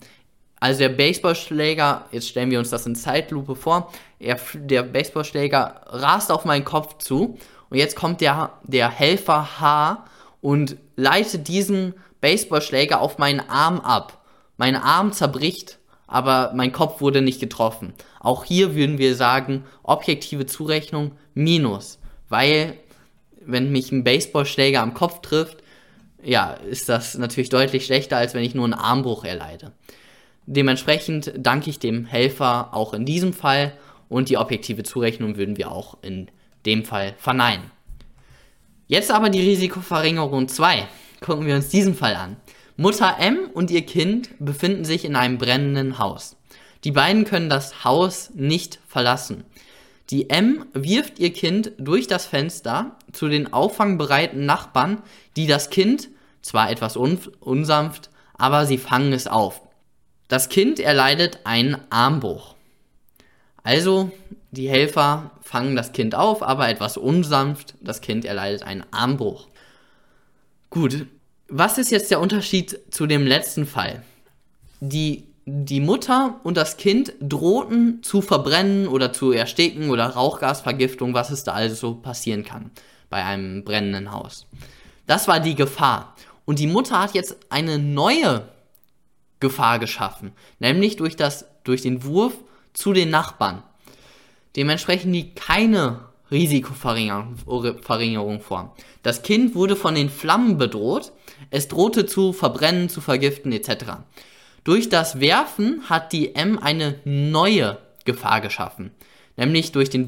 Also 0.59 0.81
der 0.81 0.91
Baseballschläger, 0.91 2.05
jetzt 2.13 2.29
stellen 2.29 2.51
wir 2.51 2.59
uns 2.59 2.69
das 2.69 2.85
in 2.87 2.95
Zeitlupe 2.95 3.57
vor, 3.57 3.91
er, 4.19 4.39
der 4.55 4.83
Baseballschläger 4.83 5.81
rast 5.87 6.31
auf 6.31 6.45
meinen 6.45 6.65
Kopf 6.67 6.99
zu 6.99 7.39
und 7.71 7.79
jetzt 7.79 7.97
kommt 7.97 8.21
der, 8.21 8.53
der 8.65 8.91
Helfer 8.91 9.61
H 9.61 10.05
und 10.43 10.77
leitet 10.97 11.49
diesen 11.49 11.95
Baseballschläger 12.21 13.01
auf 13.01 13.17
meinen 13.17 13.41
Arm 13.41 13.81
ab. 13.81 14.19
Mein 14.59 14.77
Arm 14.77 15.13
zerbricht, 15.13 15.79
aber 16.07 16.53
mein 16.55 16.73
Kopf 16.73 17.01
wurde 17.01 17.23
nicht 17.23 17.41
getroffen. 17.41 17.95
Auch 18.19 18.45
hier 18.45 18.75
würden 18.75 18.99
wir 18.99 19.15
sagen, 19.15 19.65
objektive 19.83 20.45
Zurechnung 20.45 21.13
minus, 21.33 21.99
weil 22.29 22.75
wenn 23.41 23.73
mich 23.73 23.91
ein 23.93 24.05
Baseballschläger 24.05 24.83
am 24.83 24.93
Kopf 24.93 25.23
trifft, 25.23 25.60
ja, 26.23 26.53
ist 26.53 26.89
das 26.89 27.17
natürlich 27.17 27.49
deutlich 27.49 27.87
schlechter, 27.87 28.17
als 28.17 28.35
wenn 28.35 28.45
ich 28.45 28.55
nur 28.55 28.65
einen 28.65 28.75
Armbruch 28.75 29.25
erleide. 29.25 29.73
Dementsprechend 30.47 31.33
danke 31.37 31.71
ich 31.71 31.79
dem 31.79 32.05
Helfer 32.07 32.75
auch 32.75 32.95
in 32.95 33.05
diesem 33.05 33.33
Fall 33.33 33.73
und 34.09 34.29
die 34.29 34.37
objektive 34.37 34.83
Zurechnung 34.83 35.37
würden 35.37 35.57
wir 35.57 35.71
auch 35.71 35.99
in 36.03 36.29
dem 36.67 36.85
Fall 36.85 37.15
verneinen. 37.19 37.71
Jetzt 38.87 39.13
aber 39.13 39.31
die 39.31 39.41
Risikoverringerung 39.41 40.49
2. 40.49 40.89
Gucken 41.21 41.47
wir 41.47 41.55
uns 41.55 41.69
diesen 41.69 41.95
Fall 41.95 42.17
an. 42.17 42.37
Mutter 42.77 43.17
M 43.19 43.51
und 43.53 43.71
ihr 43.71 43.83
Kind 43.83 44.31
befinden 44.39 44.85
sich 44.85 45.05
in 45.05 45.15
einem 45.15 45.39
brennenden 45.39 45.99
Haus. 45.99 46.37
Die 46.83 46.93
beiden 46.93 47.25
können 47.25 47.51
das 47.51 47.85
Haus 47.85 48.31
nicht 48.35 48.81
verlassen. 48.89 49.45
Die 50.11 50.29
M 50.29 50.67
wirft 50.73 51.19
ihr 51.19 51.33
Kind 51.33 51.73
durch 51.79 52.09
das 52.09 52.27
Fenster 52.27 52.97
zu 53.13 53.29
den 53.29 53.53
auffangbereiten 53.53 54.45
Nachbarn, 54.45 55.03
die 55.37 55.47
das 55.47 55.71
Kind, 55.71 56.09
zwar 56.43 56.71
etwas 56.71 56.97
unsanft, 56.97 58.11
aber 58.35 58.67
sie 58.67 58.79
fangen 58.79 59.13
es 59.13 59.27
auf. 59.29 59.63
Das 60.27 60.49
Kind 60.49 60.81
erleidet 60.81 61.41
einen 61.45 61.77
Armbruch. 61.91 62.55
Also, 63.63 64.11
die 64.51 64.69
Helfer 64.69 65.31
fangen 65.43 65.77
das 65.77 65.93
Kind 65.93 66.15
auf, 66.15 66.43
aber 66.43 66.69
etwas 66.69 66.97
unsanft, 66.97 67.75
das 67.81 68.01
Kind 68.01 68.25
erleidet 68.25 68.63
einen 68.63 68.85
Armbruch. 68.91 69.49
Gut, 70.71 71.07
was 71.49 71.79
ist 71.79 71.91
jetzt 71.91 72.11
der 72.11 72.21
Unterschied 72.21 72.79
zu 72.91 73.07
dem 73.07 73.27
letzten 73.27 73.67
Fall? 73.67 74.03
Die 74.81 75.25
die 75.47 75.81
Mutter 75.81 76.39
und 76.45 76.57
das 76.57 76.77
Kind 76.77 77.15
drohten 77.21 78.03
zu 78.03 78.23
verbrennen 78.23 78.89
oder 78.89 79.13
zu 79.13 79.33
ersticken 79.33 79.91
oder 79.91 80.07
Rauchgasvergiftung, 80.07 81.15
was 81.15 81.31
es 81.31 81.45
da 81.45 81.53
also 81.53 81.95
passieren 81.95 82.45
kann 82.45 82.71
bei 83.09 83.25
einem 83.25 83.65
brennenden 83.65 84.13
Haus. 84.13 84.47
Das 85.07 85.29
war 85.29 85.41
die 85.41 85.57
Gefahr. 85.57 86.15
Und 86.45 86.59
die 86.59 86.67
Mutter 86.67 87.01
hat 87.01 87.15
jetzt 87.15 87.37
eine 87.49 87.79
neue 87.79 88.49
Gefahr 89.41 89.79
geschaffen, 89.79 90.33
nämlich 90.59 90.97
durch, 90.97 91.17
das, 91.17 91.47
durch 91.65 91.81
den 91.83 92.05
Wurf 92.05 92.35
zu 92.73 92.93
den 92.93 93.11
Nachbarn. 93.11 93.63
Dementsprechend 94.57 95.13
liegt 95.13 95.37
keine 95.37 96.01
Risikoverringerung 96.31 98.41
vor. 98.41 98.75
Das 99.03 99.23
Kind 99.23 99.55
wurde 99.55 99.77
von 99.77 99.95
den 99.95 100.11
Flammen 100.11 100.59
bedroht, 100.59 101.13
es 101.51 101.69
drohte 101.69 102.07
zu 102.07 102.33
verbrennen, 102.33 102.89
zu 102.89 103.01
vergiften 103.01 103.53
etc. 103.53 103.99
Durch 104.65 104.89
das 104.89 105.21
Werfen 105.21 105.89
hat 105.89 106.13
die 106.13 106.35
M 106.35 106.59
eine 106.59 107.01
neue 107.05 107.79
Gefahr 108.05 108.41
geschaffen, 108.41 108.91
nämlich 109.37 109.73
durch 109.73 109.91
den 109.91 110.07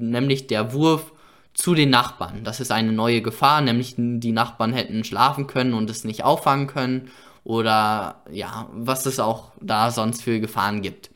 nämlich 0.00 0.46
der 0.46 0.72
Wurf 0.72 1.12
zu 1.52 1.74
den 1.74 1.90
Nachbarn. 1.90 2.44
Das 2.44 2.60
ist 2.60 2.70
eine 2.70 2.92
neue 2.92 3.22
Gefahr, 3.22 3.60
nämlich 3.60 3.94
die 3.96 4.32
Nachbarn 4.32 4.72
hätten 4.72 5.04
schlafen 5.04 5.46
können 5.46 5.74
und 5.74 5.90
es 5.90 6.04
nicht 6.04 6.24
auffangen 6.24 6.66
können 6.66 7.10
oder 7.44 8.22
ja, 8.30 8.68
was 8.72 9.06
es 9.06 9.20
auch 9.20 9.52
da 9.60 9.90
sonst 9.90 10.22
für 10.22 10.40
Gefahren 10.40 10.82
gibt. 10.82 11.10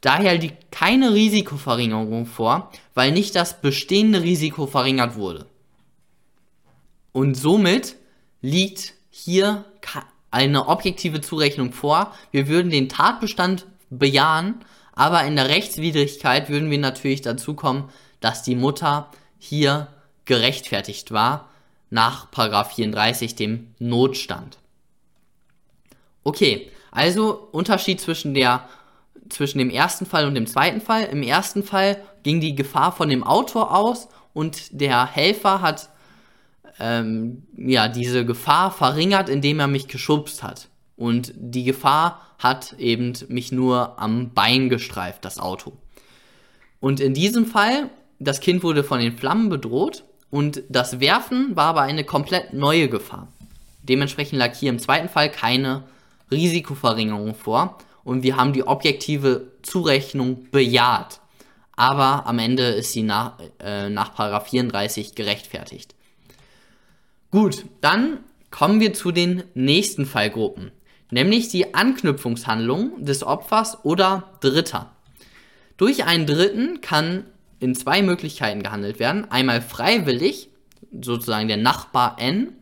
Daher 0.00 0.38
liegt 0.38 0.70
keine 0.70 1.12
Risikoverringerung 1.12 2.26
vor, 2.26 2.70
weil 2.94 3.12
nicht 3.12 3.34
das 3.34 3.60
bestehende 3.60 4.22
Risiko 4.22 4.66
verringert 4.66 5.16
wurde. 5.16 5.46
Und 7.12 7.34
somit 7.34 7.96
liegt 8.40 8.94
hier 9.10 9.64
eine 10.30 10.68
objektive 10.68 11.20
Zurechnung 11.20 11.72
vor. 11.72 12.12
Wir 12.30 12.48
würden 12.48 12.70
den 12.70 12.88
Tatbestand 12.88 13.66
bejahen, 13.90 14.64
aber 14.92 15.24
in 15.24 15.36
der 15.36 15.48
Rechtswidrigkeit 15.48 16.48
würden 16.48 16.70
wir 16.70 16.78
natürlich 16.78 17.22
dazu 17.22 17.54
kommen, 17.54 17.90
dass 18.20 18.42
die 18.42 18.56
Mutter 18.56 19.10
hier 19.38 19.88
gerechtfertigt 20.24 21.12
war 21.12 21.48
nach 21.90 22.28
34 22.30 23.34
dem 23.34 23.74
Notstand. 23.78 24.58
Okay, 26.24 26.70
also 26.90 27.48
Unterschied 27.52 28.00
zwischen 28.00 28.34
der 28.34 28.68
zwischen 29.28 29.58
dem 29.58 29.70
ersten 29.70 30.06
Fall 30.06 30.26
und 30.26 30.34
dem 30.34 30.46
zweiten 30.46 30.80
Fall. 30.80 31.04
Im 31.04 31.22
ersten 31.22 31.62
Fall 31.62 32.02
ging 32.22 32.40
die 32.40 32.54
Gefahr 32.54 32.92
von 32.92 33.08
dem 33.08 33.22
Autor 33.22 33.74
aus 33.76 34.08
und 34.32 34.80
der 34.80 35.06
Helfer 35.06 35.60
hat 35.60 35.90
ähm, 36.78 37.42
ja, 37.56 37.88
diese 37.88 38.24
Gefahr 38.24 38.70
verringert, 38.70 39.28
indem 39.28 39.60
er 39.60 39.66
mich 39.66 39.88
geschubst 39.88 40.42
hat. 40.42 40.68
Und 40.96 41.32
die 41.36 41.64
Gefahr 41.64 42.20
hat 42.38 42.74
eben 42.78 43.12
mich 43.28 43.52
nur 43.52 43.98
am 44.00 44.32
Bein 44.32 44.68
gestreift, 44.68 45.24
das 45.24 45.38
Auto. 45.38 45.72
Und 46.80 47.00
in 47.00 47.14
diesem 47.14 47.46
Fall, 47.46 47.90
das 48.18 48.40
Kind 48.40 48.62
wurde 48.62 48.84
von 48.84 49.00
den 49.00 49.16
Flammen 49.16 49.48
bedroht 49.48 50.04
und 50.30 50.62
das 50.68 51.00
Werfen 51.00 51.56
war 51.56 51.66
aber 51.66 51.82
eine 51.82 52.04
komplett 52.04 52.52
neue 52.52 52.88
Gefahr. 52.88 53.28
Dementsprechend 53.82 54.38
lag 54.38 54.54
hier 54.54 54.70
im 54.70 54.78
zweiten 54.78 55.08
Fall 55.08 55.30
keine 55.30 55.84
Risikoverringerung 56.30 57.34
vor 57.34 57.78
und 58.04 58.22
wir 58.22 58.36
haben 58.36 58.52
die 58.52 58.66
objektive 58.66 59.52
Zurechnung 59.62 60.50
bejaht. 60.50 61.20
Aber 61.74 62.26
am 62.26 62.38
Ende 62.38 62.64
ist 62.64 62.92
sie 62.92 63.02
nach, 63.02 63.38
äh, 63.60 63.88
nach 63.88 64.44
34 64.44 65.14
gerechtfertigt. 65.14 65.94
Gut, 67.30 67.66
dann 67.82 68.20
kommen 68.50 68.80
wir 68.80 68.94
zu 68.94 69.12
den 69.12 69.44
nächsten 69.52 70.06
Fallgruppen, 70.06 70.72
nämlich 71.10 71.48
die 71.48 71.74
Anknüpfungshandlung 71.74 73.04
des 73.04 73.22
Opfers 73.22 73.84
oder 73.84 74.38
Dritter. 74.40 74.92
Durch 75.76 76.04
einen 76.04 76.26
Dritten 76.26 76.80
kann 76.80 77.26
in 77.60 77.74
zwei 77.74 78.00
Möglichkeiten 78.00 78.62
gehandelt 78.62 78.98
werden. 78.98 79.30
Einmal 79.30 79.60
freiwillig, 79.60 80.48
sozusagen 81.02 81.48
der 81.48 81.58
Nachbar 81.58 82.16
N, 82.18 82.54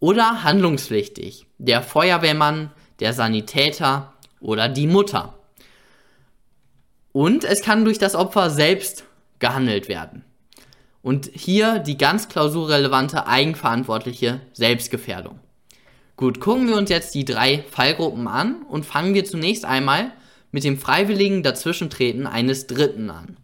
oder 0.00 0.42
handlungspflichtig, 0.42 1.46
der 1.58 1.82
Feuerwehrmann, 1.82 2.72
der 2.98 3.12
Sanitäter 3.12 4.14
oder 4.40 4.68
die 4.68 4.86
Mutter. 4.86 5.34
Und 7.12 7.44
es 7.44 7.62
kann 7.62 7.84
durch 7.84 7.98
das 7.98 8.16
Opfer 8.16 8.50
selbst 8.50 9.04
gehandelt 9.38 9.88
werden. 9.88 10.24
Und 11.02 11.30
hier 11.32 11.78
die 11.78 11.96
ganz 11.96 12.28
klausurrelevante 12.28 13.26
eigenverantwortliche 13.26 14.40
Selbstgefährdung. 14.52 15.38
Gut, 16.16 16.40
gucken 16.40 16.68
wir 16.68 16.76
uns 16.76 16.90
jetzt 16.90 17.14
die 17.14 17.24
drei 17.24 17.64
Fallgruppen 17.70 18.28
an 18.28 18.62
und 18.68 18.84
fangen 18.84 19.14
wir 19.14 19.24
zunächst 19.24 19.64
einmal 19.64 20.12
mit 20.52 20.64
dem 20.64 20.76
freiwilligen 20.76 21.42
Dazwischentreten 21.42 22.26
eines 22.26 22.66
Dritten 22.66 23.08
an. 23.08 23.38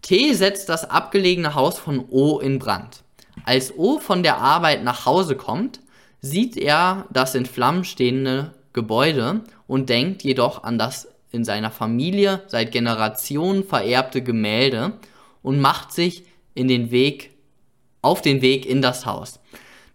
T 0.00 0.32
setzt 0.32 0.68
das 0.68 0.88
abgelegene 0.88 1.54
Haus 1.54 1.78
von 1.78 2.04
O 2.08 2.38
in 2.38 2.58
Brand. 2.58 3.02
Als 3.44 3.76
O 3.76 3.98
von 3.98 4.22
der 4.22 4.38
Arbeit 4.38 4.84
nach 4.84 5.04
Hause 5.06 5.36
kommt, 5.36 5.80
sieht 6.20 6.56
er 6.56 7.06
das 7.10 7.34
in 7.34 7.46
Flammen 7.46 7.84
stehende 7.84 8.54
Gebäude 8.72 9.42
und 9.66 9.90
denkt 9.90 10.22
jedoch 10.22 10.62
an 10.62 10.78
das 10.78 11.08
in 11.30 11.44
seiner 11.44 11.70
Familie 11.70 12.42
seit 12.46 12.72
Generationen 12.72 13.64
vererbte 13.64 14.22
Gemälde 14.22 14.94
und 15.42 15.60
macht 15.60 15.92
sich 15.92 16.24
in 16.54 16.68
den 16.68 16.90
Weg, 16.90 17.30
auf 18.02 18.22
den 18.22 18.42
Weg 18.42 18.66
in 18.66 18.82
das 18.82 19.06
Haus. 19.06 19.40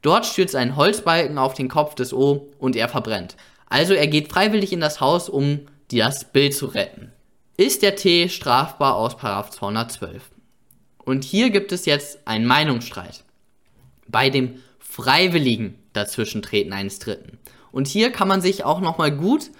Dort 0.01 0.25
stürzt 0.25 0.55
ein 0.55 0.75
Holzbalken 0.75 1.37
auf 1.37 1.53
den 1.53 1.67
Kopf 1.67 1.95
des 1.95 2.13
O 2.13 2.49
und 2.57 2.75
er 2.75 2.89
verbrennt. 2.89 3.35
Also 3.67 3.93
er 3.93 4.07
geht 4.07 4.31
freiwillig 4.31 4.73
in 4.73 4.79
das 4.79 5.01
Haus, 5.01 5.29
um 5.29 5.61
das 5.91 6.31
Bild 6.31 6.53
zu 6.53 6.67
retten. 6.67 7.11
Ist 7.57 7.81
der 7.81 7.95
T 7.95 8.29
strafbar 8.29 8.95
aus 8.95 9.17
212? 9.17 10.23
Und 11.03 11.23
hier 11.23 11.49
gibt 11.49 11.71
es 11.71 11.85
jetzt 11.85 12.19
einen 12.25 12.45
Meinungsstreit. 12.45 13.23
Bei 14.07 14.29
dem 14.29 14.59
freiwilligen 14.79 15.75
Dazwischentreten 15.93 16.73
eines 16.73 16.99
Dritten. 16.99 17.37
Und 17.71 17.87
hier 17.87 18.11
kann 18.11 18.27
man 18.27 18.41
sich 18.41 18.63
auch 18.63 18.79
nochmal 18.79 19.11
gut, 19.11 19.51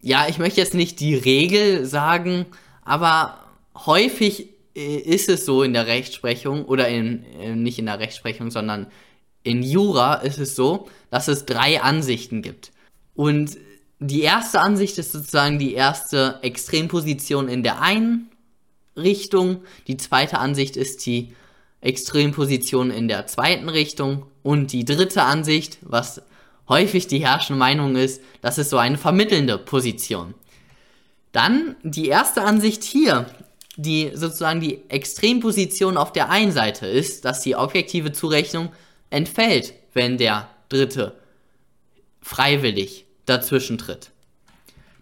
ja, 0.00 0.26
ich 0.28 0.38
möchte 0.38 0.60
jetzt 0.60 0.74
nicht 0.74 1.00
die 1.00 1.14
Regel 1.14 1.86
sagen, 1.86 2.46
aber 2.84 3.38
häufig 3.74 4.50
ist 4.76 5.28
es 5.28 5.46
so 5.46 5.62
in 5.62 5.72
der 5.72 5.86
Rechtsprechung 5.86 6.64
oder 6.66 6.88
in, 6.88 7.24
äh, 7.40 7.54
nicht 7.54 7.78
in 7.78 7.86
der 7.86 7.98
Rechtsprechung, 7.98 8.50
sondern 8.50 8.86
in 9.42 9.62
Jura 9.62 10.14
ist 10.16 10.38
es 10.38 10.54
so, 10.54 10.88
dass 11.10 11.28
es 11.28 11.46
drei 11.46 11.80
Ansichten 11.80 12.42
gibt. 12.42 12.72
Und 13.14 13.56
die 13.98 14.22
erste 14.22 14.60
Ansicht 14.60 14.98
ist 14.98 15.12
sozusagen 15.12 15.58
die 15.58 15.72
erste 15.72 16.40
Extremposition 16.42 17.48
in 17.48 17.62
der 17.62 17.80
einen 17.80 18.28
Richtung. 18.96 19.62
Die 19.86 19.96
zweite 19.96 20.38
Ansicht 20.38 20.76
ist 20.76 21.06
die 21.06 21.32
Extremposition 21.80 22.90
in 22.90 23.08
der 23.08 23.26
zweiten 23.26 23.70
Richtung. 23.70 24.26
Und 24.42 24.72
die 24.72 24.84
dritte 24.84 25.22
Ansicht, 25.22 25.78
was 25.80 26.20
häufig 26.68 27.06
die 27.06 27.24
herrschende 27.24 27.58
Meinung 27.58 27.96
ist, 27.96 28.20
das 28.42 28.58
ist 28.58 28.70
so 28.70 28.76
eine 28.76 28.98
vermittelnde 28.98 29.56
Position. 29.56 30.34
Dann 31.32 31.76
die 31.82 32.08
erste 32.08 32.42
Ansicht 32.42 32.84
hier, 32.84 33.26
die 33.76 34.10
sozusagen 34.14 34.60
die 34.60 34.80
Extremposition 34.88 35.96
auf 35.96 36.12
der 36.12 36.30
einen 36.30 36.52
Seite 36.52 36.86
ist, 36.86 37.24
dass 37.24 37.40
die 37.40 37.56
objektive 37.56 38.12
Zurechnung 38.12 38.70
entfällt, 39.10 39.74
wenn 39.92 40.18
der 40.18 40.48
Dritte 40.68 41.14
freiwillig 42.22 43.06
dazwischen 43.26 43.78
tritt. 43.78 44.10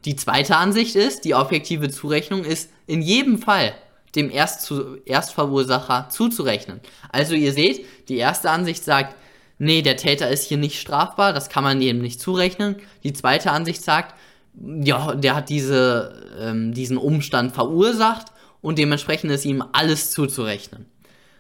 Die 0.05 0.17
zweite 0.17 0.57
Ansicht 0.57 0.97
ist, 0.97 1.25
die 1.25 1.35
objektive 1.35 1.89
Zurechnung 1.89 2.45
ist 2.45 2.71
in 2.87 3.01
jedem 3.01 3.39
Fall 3.39 3.75
dem 4.15 4.31
Erstzu 4.31 4.97
Erstverursacher 5.07 6.09
zuzurechnen. 6.11 6.81
Also 7.11 7.35
ihr 7.35 7.53
seht, 7.53 7.85
die 8.09 8.17
erste 8.17 8.51
Ansicht 8.51 8.85
sagt, 8.85 9.17
nee, 9.59 9.83
der 9.83 9.97
Täter 9.97 10.29
ist 10.29 10.45
hier 10.45 10.59
nicht 10.59 10.81
strafbar, 10.81 11.33
das 11.33 11.49
kann 11.49 11.65
man 11.65 11.81
ihm 11.81 12.01
nicht 12.01 12.21
zurechnen. 12.21 12.77
Die 13.03 13.13
zweite 13.13 13.51
Ansicht 13.51 13.83
sagt, 13.83 14.15
ja, 14.63 15.15
der 15.15 15.35
hat 15.35 15.49
diese, 15.49 16.23
ähm, 16.39 16.75
diesen 16.75 16.99
Umstand 16.99 17.55
verursacht 17.55 18.27
und 18.65 18.79
dementsprechend 18.79 19.31
ist 19.31 19.45
ihm 19.45 19.63
alles 19.73 20.11
zuzurechnen. 20.11 20.87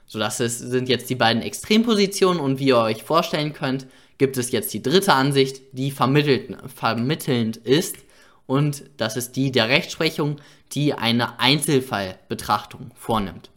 So, 0.05 0.19
das 0.19 0.41
ist, 0.41 0.59
sind 0.59 0.91
jetzt 0.91 1.09
die 1.09 1.15
beiden 1.15 1.43
Extrempositionen 1.43 2.39
und 2.39 2.59
wie 2.59 2.67
ihr 2.67 2.77
euch 2.77 3.03
vorstellen 3.03 3.55
könnt, 3.55 3.87
gibt 4.19 4.37
es 4.37 4.53
jetzt 4.53 4.75
die 4.75 4.83
dritte 4.83 5.15
Ansicht, 5.15 5.63
die 5.73 5.91
vermittelnd 5.91 7.57
ist 7.57 7.97
und 8.45 8.85
das 8.99 9.17
ist 9.17 9.37
die 9.37 9.51
der 9.51 9.71
Rechtsprechung, 9.71 10.37
die 10.73 10.93
eine 10.93 11.41
Einzelfallbetrachtung 11.41 12.91
vornimmt. 12.95 13.49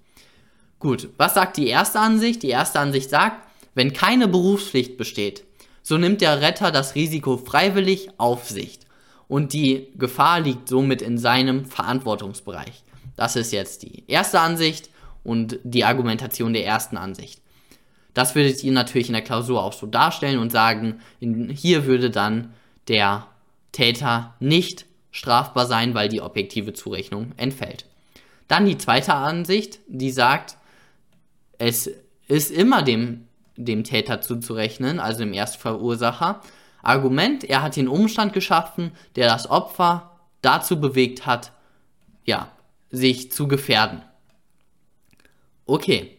Gut, 0.80 1.10
was 1.18 1.34
sagt 1.34 1.58
die 1.58 1.68
erste 1.68 2.00
Ansicht? 2.00 2.44
Die 2.44 2.50
erste 2.50 2.80
Ansicht 2.80 3.10
sagt, 3.10 3.46
wenn 3.76 3.92
keine 3.92 4.30
Berufspflicht 4.30 4.96
besteht, 4.96 5.44
so 5.84 5.98
nimmt 5.98 6.22
der 6.22 6.40
Retter 6.40 6.72
das 6.72 6.96
Risiko 6.96 7.36
freiwillig 7.36 8.12
auf 8.18 8.50
sich 8.50 8.80
und 9.28 9.52
die 9.52 9.90
Gefahr 9.98 10.40
liegt 10.40 10.70
somit 10.70 11.02
in 11.02 11.18
seinem 11.18 11.66
Verantwortungsbereich. 11.66 12.86
Das 13.18 13.36
ist 13.36 13.52
jetzt 13.52 13.84
die 13.84 14.06
erste 14.08 14.40
Ansicht 14.40 14.90
und 15.26 15.60
die 15.64 15.84
Argumentation 15.84 16.54
der 16.54 16.66
ersten 16.66 16.96
Ansicht. 16.96 17.42
Das 18.14 18.34
würdet 18.34 18.64
ihr 18.64 18.72
natürlich 18.72 19.10
in 19.10 19.14
der 19.14 19.22
Klausur 19.22 19.62
auch 19.62 19.74
so 19.74 19.86
darstellen 19.86 20.40
und 20.40 20.52
sagen, 20.52 21.02
hier 21.20 21.86
würde 21.86 22.10
dann 22.10 22.54
der 22.88 23.28
Täter 23.74 24.36
nicht 24.40 24.86
strafbar 25.12 25.66
sein, 25.66 25.94
weil 25.94 26.10
die 26.10 26.22
objektive 26.22 26.74
Zurechnung 26.74 27.34
entfällt. 27.38 27.86
Dann 28.48 28.66
die 28.66 28.78
zweite 28.78 29.14
Ansicht, 29.14 29.80
die 29.88 30.12
sagt, 30.12 30.58
es 31.58 31.90
ist 32.28 32.52
immer 32.52 32.82
dem, 32.82 33.28
dem 33.56 33.84
Täter 33.84 34.22
zuzurechnen, 34.22 35.00
also 35.00 35.20
dem 35.20 35.34
Erstverursacher. 35.34 36.42
Argument, 36.82 37.44
er 37.44 37.64
hat 37.64 37.76
den 37.76 37.88
Umstand 37.88 38.34
geschaffen, 38.34 38.92
der 39.16 39.28
das 39.28 39.50
Opfer 39.50 40.12
dazu 40.42 40.80
bewegt 40.80 41.26
hat, 41.26 41.52
ja, 42.24 42.52
sich 42.90 43.32
zu 43.32 43.48
gefährden. 43.48 44.02
Okay, 45.66 46.18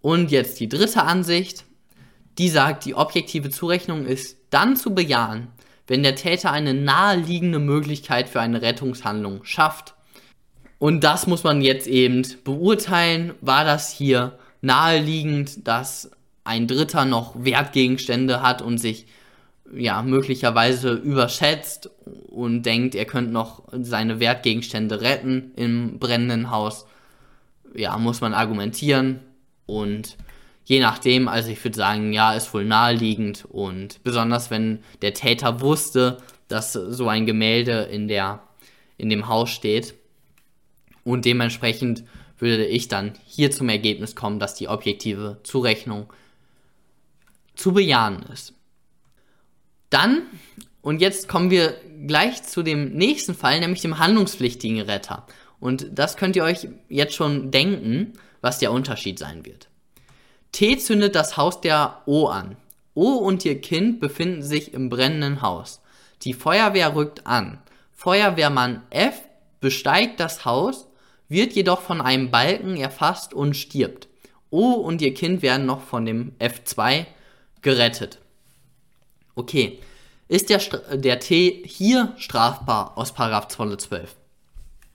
und 0.00 0.30
jetzt 0.30 0.60
die 0.60 0.68
dritte 0.68 1.02
Ansicht, 1.02 1.64
die 2.38 2.48
sagt, 2.48 2.84
die 2.84 2.94
objektive 2.94 3.50
Zurechnung 3.50 4.06
ist 4.06 4.38
dann 4.50 4.76
zu 4.76 4.94
bejahen, 4.94 5.48
wenn 5.86 6.02
der 6.02 6.14
Täter 6.14 6.52
eine 6.52 6.74
naheliegende 6.74 7.58
Möglichkeit 7.58 8.28
für 8.28 8.40
eine 8.40 8.62
Rettungshandlung 8.62 9.44
schafft. 9.44 9.94
Und 10.78 11.04
das 11.04 11.26
muss 11.26 11.44
man 11.44 11.60
jetzt 11.60 11.86
eben 11.86 12.26
beurteilen. 12.44 13.34
War 13.40 13.64
das 13.64 13.92
hier 13.92 14.38
naheliegend, 14.62 15.66
dass 15.66 16.10
ein 16.44 16.66
Dritter 16.66 17.04
noch 17.04 17.34
Wertgegenstände 17.44 18.42
hat 18.42 18.62
und 18.62 18.78
sich 18.78 19.06
ja 19.72 20.02
möglicherweise 20.02 20.92
überschätzt 20.92 21.90
und 22.28 22.62
denkt, 22.62 22.94
er 22.94 23.04
könnte 23.04 23.32
noch 23.32 23.64
seine 23.72 24.20
Wertgegenstände 24.20 25.00
retten 25.00 25.52
im 25.56 25.98
brennenden 25.98 26.50
Haus? 26.50 26.86
Ja, 27.74 27.96
muss 27.98 28.20
man 28.20 28.34
argumentieren. 28.34 29.20
Und 29.66 30.16
je 30.64 30.80
nachdem, 30.80 31.28
also 31.28 31.50
ich 31.50 31.62
würde 31.64 31.76
sagen, 31.76 32.12
ja, 32.12 32.32
ist 32.32 32.52
wohl 32.52 32.64
naheliegend. 32.64 33.44
Und 33.44 34.02
besonders 34.02 34.50
wenn 34.50 34.80
der 35.02 35.14
Täter 35.14 35.60
wusste, 35.60 36.18
dass 36.48 36.72
so 36.72 37.08
ein 37.08 37.26
Gemälde 37.26 37.82
in, 37.82 38.08
der, 38.08 38.42
in 38.98 39.08
dem 39.08 39.28
Haus 39.28 39.50
steht. 39.50 39.94
Und 41.04 41.24
dementsprechend 41.24 42.04
würde 42.38 42.66
ich 42.66 42.88
dann 42.88 43.12
hier 43.24 43.50
zum 43.50 43.68
Ergebnis 43.68 44.16
kommen, 44.16 44.40
dass 44.40 44.54
die 44.54 44.68
objektive 44.68 45.38
Zurechnung 45.42 46.12
zu 47.54 47.72
bejahen 47.72 48.22
ist. 48.32 48.54
Dann, 49.90 50.22
und 50.82 51.00
jetzt 51.00 51.28
kommen 51.28 51.50
wir 51.50 51.74
gleich 52.06 52.42
zu 52.42 52.62
dem 52.62 52.92
nächsten 52.94 53.34
Fall, 53.34 53.60
nämlich 53.60 53.82
dem 53.82 53.98
handlungspflichtigen 53.98 54.80
Retter. 54.80 55.26
Und 55.58 55.86
das 55.92 56.16
könnt 56.16 56.36
ihr 56.36 56.44
euch 56.44 56.68
jetzt 56.88 57.14
schon 57.14 57.50
denken 57.50 58.14
was 58.40 58.58
der 58.58 58.72
Unterschied 58.72 59.18
sein 59.18 59.44
wird. 59.44 59.68
T 60.52 60.76
zündet 60.78 61.14
das 61.14 61.36
Haus 61.36 61.60
der 61.60 62.02
O 62.06 62.26
an. 62.26 62.56
O 62.94 63.14
und 63.14 63.44
ihr 63.44 63.60
Kind 63.60 64.00
befinden 64.00 64.42
sich 64.42 64.74
im 64.74 64.90
brennenden 64.90 65.42
Haus. 65.42 65.80
Die 66.22 66.32
Feuerwehr 66.32 66.94
rückt 66.94 67.26
an. 67.26 67.62
Feuerwehrmann 67.92 68.82
F 68.90 69.22
besteigt 69.60 70.20
das 70.20 70.44
Haus, 70.44 70.88
wird 71.28 71.52
jedoch 71.52 71.82
von 71.82 72.00
einem 72.00 72.30
Balken 72.30 72.76
erfasst 72.76 73.32
und 73.32 73.54
stirbt. 73.54 74.08
O 74.50 74.72
und 74.72 75.00
ihr 75.00 75.14
Kind 75.14 75.42
werden 75.42 75.66
noch 75.66 75.82
von 75.82 76.04
dem 76.04 76.32
F2 76.40 77.06
gerettet. 77.62 78.18
Okay, 79.40 79.78
ist 80.28 80.50
der, 80.50 80.58
der 80.92 81.18
T 81.18 81.62
hier 81.64 82.12
strafbar 82.18 82.98
aus 82.98 83.14
212? 83.14 84.14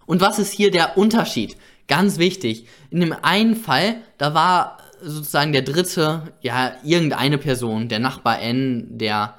Und 0.05 0.21
was 0.21 0.37
ist 0.37 0.51
hier 0.51 0.69
der 0.69 0.99
Unterschied? 0.99 1.57
Ganz 1.87 2.19
wichtig. 2.19 2.67
In 2.91 2.99
dem 2.99 3.13
einen 3.23 3.55
Fall, 3.55 3.97
da 4.19 4.35
war 4.35 4.77
sozusagen 5.01 5.51
der 5.51 5.63
dritte, 5.63 6.31
ja, 6.41 6.73
irgendeine 6.83 7.39
Person, 7.39 7.89
der 7.89 7.97
Nachbar 7.97 8.39
N, 8.39 8.85
der, 8.99 9.33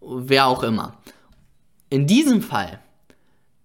wer 0.00 0.46
auch 0.46 0.62
immer. 0.62 0.96
In 1.90 2.06
diesem 2.06 2.40
Fall 2.40 2.80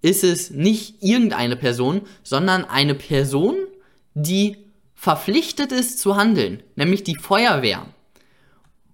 ist 0.01 0.25
es 0.25 0.49
nicht 0.49 1.01
irgendeine 1.01 1.55
Person, 1.55 2.01
sondern 2.23 2.65
eine 2.65 2.93
Person, 2.93 3.55
die 4.15 4.57
verpflichtet 4.95 5.71
ist 5.71 5.99
zu 5.99 6.17
handeln, 6.17 6.61
nämlich 6.75 7.05
die 7.05 7.15
Feuerwehr. 7.15 7.85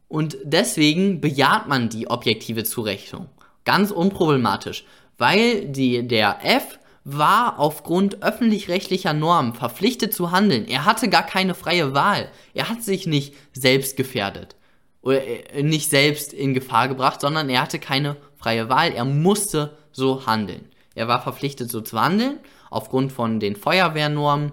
Und 0.09 0.37
deswegen 0.43 1.21
bejaht 1.21 1.67
man 1.67 1.87
die 1.87 2.09
objektive 2.09 2.65
Zurechnung. 2.65 3.29
Ganz 3.63 3.91
unproblematisch, 3.91 4.83
weil 5.17 5.67
die, 5.67 6.05
der 6.05 6.39
F 6.43 6.79
war 7.03 7.59
aufgrund 7.59 8.21
öffentlich-rechtlicher 8.23 9.13
Normen 9.13 9.53
verpflichtet 9.53 10.13
zu 10.13 10.31
handeln. 10.31 10.67
Er 10.67 10.85
hatte 10.85 11.09
gar 11.09 11.25
keine 11.25 11.55
freie 11.55 11.93
Wahl. 11.93 12.29
Er 12.53 12.69
hat 12.69 12.83
sich 12.83 13.07
nicht 13.07 13.35
selbst 13.53 13.95
gefährdet 13.95 14.55
oder 15.01 15.21
äh, 15.25 15.63
nicht 15.63 15.89
selbst 15.89 16.33
in 16.33 16.53
Gefahr 16.53 16.87
gebracht, 16.87 17.21
sondern 17.21 17.49
er 17.49 17.61
hatte 17.61 17.79
keine 17.79 18.17
freie 18.35 18.67
Wahl. 18.67 18.91
Er 18.91 19.05
musste 19.05 19.77
so 19.91 20.25
handeln. 20.25 20.65
Er 20.95 21.07
war 21.07 21.21
verpflichtet 21.21 21.71
so 21.71 21.81
zu 21.81 22.01
handeln 22.01 22.39
aufgrund 22.69 23.11
von 23.11 23.39
den 23.39 23.55
Feuerwehrnormen, 23.55 24.51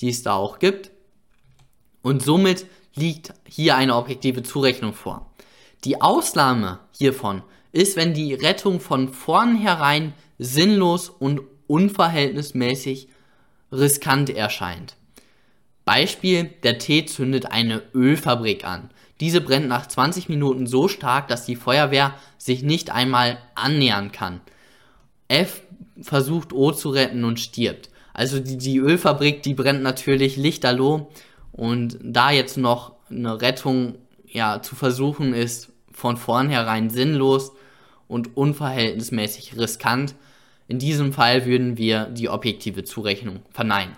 die 0.00 0.10
es 0.10 0.22
da 0.22 0.34
auch 0.34 0.58
gibt. 0.58 0.90
Und 2.02 2.22
somit 2.22 2.66
liegt 2.94 3.34
hier 3.46 3.76
eine 3.76 3.96
objektive 3.96 4.42
Zurechnung 4.42 4.92
vor. 4.92 5.30
Die 5.84 6.00
Ausnahme 6.00 6.80
hiervon 6.92 7.42
ist, 7.72 7.96
wenn 7.96 8.14
die 8.14 8.34
Rettung 8.34 8.80
von 8.80 9.08
vornherein 9.08 10.14
sinnlos 10.38 11.08
und 11.08 11.40
unverhältnismäßig 11.66 13.08
riskant 13.70 14.30
erscheint. 14.30 14.96
Beispiel, 15.84 16.50
der 16.62 16.78
T 16.78 17.06
zündet 17.06 17.46
eine 17.46 17.82
Ölfabrik 17.94 18.64
an. 18.64 18.90
Diese 19.20 19.40
brennt 19.40 19.68
nach 19.68 19.86
20 19.86 20.28
Minuten 20.28 20.66
so 20.66 20.88
stark, 20.88 21.28
dass 21.28 21.44
die 21.44 21.56
Feuerwehr 21.56 22.14
sich 22.36 22.62
nicht 22.62 22.90
einmal 22.90 23.38
annähern 23.54 24.12
kann. 24.12 24.40
F 25.28 25.62
versucht 26.00 26.52
O 26.52 26.72
zu 26.72 26.90
retten 26.90 27.24
und 27.24 27.40
stirbt. 27.40 27.90
Also 28.12 28.38
die, 28.38 28.58
die 28.58 28.78
Ölfabrik, 28.78 29.42
die 29.42 29.54
brennt 29.54 29.82
natürlich 29.82 30.36
lichterloh 30.36 31.10
und 31.58 31.98
da 32.00 32.30
jetzt 32.30 32.56
noch 32.56 32.92
eine 33.10 33.42
Rettung 33.42 33.96
ja, 34.26 34.62
zu 34.62 34.76
versuchen, 34.76 35.34
ist 35.34 35.72
von 35.90 36.16
vornherein 36.16 36.88
sinnlos 36.88 37.50
und 38.06 38.36
unverhältnismäßig 38.36 39.58
riskant. 39.58 40.14
In 40.68 40.78
diesem 40.78 41.12
Fall 41.12 41.46
würden 41.46 41.76
wir 41.76 42.04
die 42.04 42.28
objektive 42.28 42.84
Zurechnung 42.84 43.40
verneinen. 43.50 43.96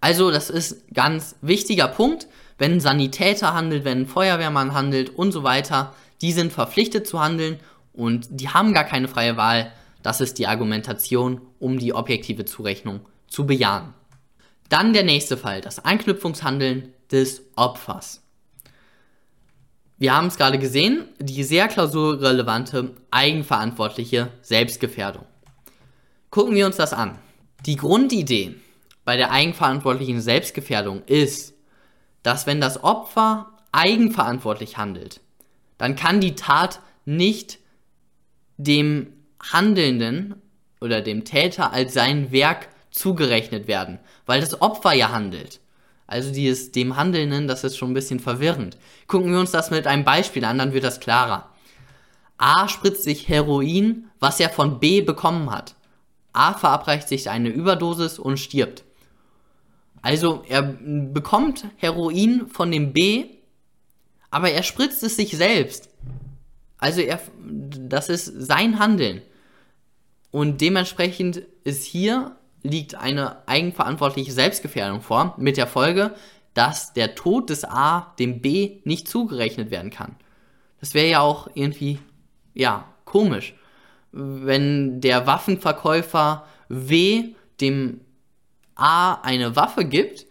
Also 0.00 0.30
das 0.30 0.48
ist 0.48 0.94
ganz 0.94 1.34
wichtiger 1.42 1.88
Punkt, 1.88 2.28
wenn 2.56 2.74
ein 2.74 2.80
Sanitäter 2.80 3.52
handelt, 3.52 3.84
wenn 3.84 4.02
ein 4.02 4.06
Feuerwehrmann 4.06 4.74
handelt 4.74 5.10
und 5.10 5.32
so 5.32 5.42
weiter, 5.42 5.92
die 6.20 6.30
sind 6.30 6.52
verpflichtet 6.52 7.04
zu 7.04 7.20
handeln 7.20 7.58
und 7.92 8.28
die 8.30 8.48
haben 8.48 8.72
gar 8.74 8.84
keine 8.84 9.08
freie 9.08 9.36
Wahl. 9.36 9.72
Das 10.04 10.20
ist 10.20 10.38
die 10.38 10.46
Argumentation, 10.46 11.40
um 11.58 11.80
die 11.80 11.92
objektive 11.92 12.44
Zurechnung 12.44 13.00
zu 13.26 13.44
bejahen. 13.44 13.94
Dann 14.72 14.94
der 14.94 15.04
nächste 15.04 15.36
Fall, 15.36 15.60
das 15.60 15.84
Anknüpfungshandeln 15.84 16.94
des 17.10 17.42
Opfers. 17.56 18.22
Wir 19.98 20.16
haben 20.16 20.28
es 20.28 20.38
gerade 20.38 20.58
gesehen, 20.58 21.10
die 21.18 21.44
sehr 21.44 21.68
klausurrelevante 21.68 22.96
eigenverantwortliche 23.10 24.28
Selbstgefährdung. 24.40 25.26
Gucken 26.30 26.54
wir 26.54 26.64
uns 26.64 26.78
das 26.78 26.94
an. 26.94 27.18
Die 27.66 27.76
Grundidee 27.76 28.54
bei 29.04 29.18
der 29.18 29.30
eigenverantwortlichen 29.30 30.22
Selbstgefährdung 30.22 31.02
ist, 31.04 31.52
dass 32.22 32.46
wenn 32.46 32.62
das 32.62 32.82
Opfer 32.82 33.52
eigenverantwortlich 33.72 34.78
handelt, 34.78 35.20
dann 35.76 35.96
kann 35.96 36.22
die 36.22 36.34
Tat 36.34 36.80
nicht 37.04 37.58
dem 38.56 39.12
Handelnden 39.38 40.40
oder 40.80 41.02
dem 41.02 41.26
Täter 41.26 41.74
als 41.74 41.92
sein 41.92 42.32
Werk 42.32 42.71
zugerechnet 42.92 43.66
werden, 43.66 43.98
weil 44.26 44.40
das 44.40 44.62
Opfer 44.62 44.92
ja 44.92 45.10
handelt. 45.10 45.60
Also 46.06 46.32
dieses 46.32 46.72
dem 46.72 46.96
Handelnden, 46.96 47.48
das 47.48 47.64
ist 47.64 47.76
schon 47.76 47.90
ein 47.90 47.94
bisschen 47.94 48.20
verwirrend. 48.20 48.76
Gucken 49.06 49.32
wir 49.32 49.40
uns 49.40 49.50
das 49.50 49.70
mit 49.70 49.86
einem 49.86 50.04
Beispiel 50.04 50.44
an, 50.44 50.58
dann 50.58 50.72
wird 50.72 50.84
das 50.84 51.00
klarer. 51.00 51.48
A 52.36 52.68
spritzt 52.68 53.04
sich 53.04 53.28
Heroin, 53.28 54.10
was 54.20 54.38
er 54.38 54.50
von 54.50 54.78
B 54.78 55.00
bekommen 55.00 55.50
hat. 55.50 55.74
A 56.32 56.54
verabreicht 56.54 57.08
sich 57.08 57.30
eine 57.30 57.48
Überdosis 57.48 58.18
und 58.18 58.38
stirbt. 58.38 58.84
Also 60.02 60.44
er 60.48 60.62
bekommt 60.62 61.66
Heroin 61.76 62.48
von 62.48 62.70
dem 62.70 62.92
B, 62.92 63.26
aber 64.30 64.50
er 64.50 64.64
spritzt 64.64 65.02
es 65.02 65.16
sich 65.16 65.36
selbst. 65.36 65.88
Also 66.78 67.00
er, 67.00 67.20
das 67.40 68.08
ist 68.08 68.26
sein 68.26 68.80
Handeln. 68.80 69.22
Und 70.32 70.60
dementsprechend 70.60 71.42
ist 71.62 71.84
hier 71.84 72.36
liegt 72.62 72.94
eine 72.94 73.46
eigenverantwortliche 73.46 74.32
Selbstgefährdung 74.32 75.00
vor, 75.00 75.34
mit 75.36 75.56
der 75.56 75.66
Folge, 75.66 76.14
dass 76.54 76.92
der 76.92 77.14
Tod 77.14 77.50
des 77.50 77.64
A 77.64 78.14
dem 78.18 78.40
B 78.40 78.80
nicht 78.84 79.08
zugerechnet 79.08 79.70
werden 79.70 79.90
kann. 79.90 80.16
Das 80.80 80.94
wäre 80.94 81.08
ja 81.08 81.20
auch 81.20 81.48
irgendwie, 81.54 81.98
ja, 82.54 82.84
komisch, 83.04 83.54
wenn 84.12 85.00
der 85.00 85.26
Waffenverkäufer 85.26 86.44
W 86.68 87.34
dem 87.60 88.00
A 88.74 89.14
eine 89.22 89.56
Waffe 89.56 89.84
gibt, 89.84 90.26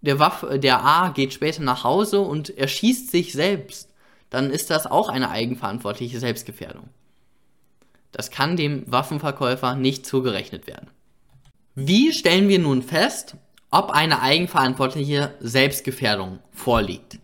der, 0.00 0.18
Waffe, 0.18 0.58
der 0.58 0.84
A 0.84 1.10
geht 1.10 1.32
später 1.32 1.62
nach 1.62 1.84
Hause 1.84 2.20
und 2.20 2.56
erschießt 2.56 3.10
sich 3.10 3.32
selbst, 3.32 3.88
dann 4.30 4.50
ist 4.50 4.70
das 4.70 4.86
auch 4.86 5.08
eine 5.08 5.30
eigenverantwortliche 5.30 6.18
Selbstgefährdung. 6.18 6.88
Das 8.10 8.30
kann 8.30 8.56
dem 8.56 8.90
Waffenverkäufer 8.90 9.74
nicht 9.74 10.04
zugerechnet 10.04 10.66
werden. 10.66 10.90
Wie 11.74 12.12
stellen 12.12 12.48
wir 12.48 12.58
nun 12.58 12.82
fest, 12.82 13.34
ob 13.70 13.90
eine 13.90 14.20
eigenverantwortliche 14.20 15.34
Selbstgefährdung 15.40 16.40
vorliegt? 16.50 17.18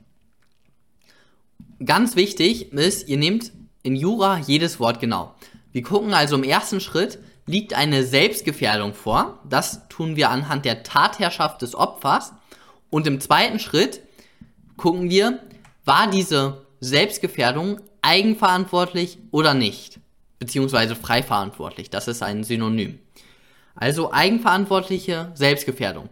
Ganz 1.85 2.17
wichtig 2.17 2.73
ist, 2.73 3.09
ihr 3.09 3.19
nehmt 3.19 3.53
in 3.83 3.95
Jura 3.95 4.39
jedes 4.39 4.81
Wort 4.81 5.01
genau. 5.01 5.35
Wir 5.73 5.83
gucken 5.83 6.15
also 6.15 6.35
im 6.35 6.45
ersten 6.45 6.81
Schritt, 6.81 7.19
liegt 7.45 7.75
eine 7.75 8.05
Selbstgefährdung 8.05 8.95
vor. 8.95 9.39
Das 9.47 9.87
tun 9.91 10.17
wir 10.17 10.31
anhand 10.31 10.65
der 10.65 10.83
Tatherrschaft 10.83 11.61
des 11.61 11.75
Opfers. 11.75 12.33
Und 12.89 13.07
im 13.07 13.21
zweiten 13.21 13.59
Schritt 13.59 14.01
gucken 14.79 15.11
wir, 15.11 15.41
war 15.85 16.11
diese 16.11 16.67
Selbstgefährdung 16.81 17.83
eigenverantwortlich 18.01 19.19
oder 19.31 19.53
nicht? 19.53 20.01
Beziehungsweise 20.39 20.97
frei 20.97 21.23
verantwortlich. 21.23 21.91
Das 21.91 22.09
ist 22.09 22.23
ein 22.23 22.45
Synonym. 22.45 22.99
Also 23.81 24.13
eigenverantwortliche 24.13 25.31
Selbstgefährdung. 25.35 26.09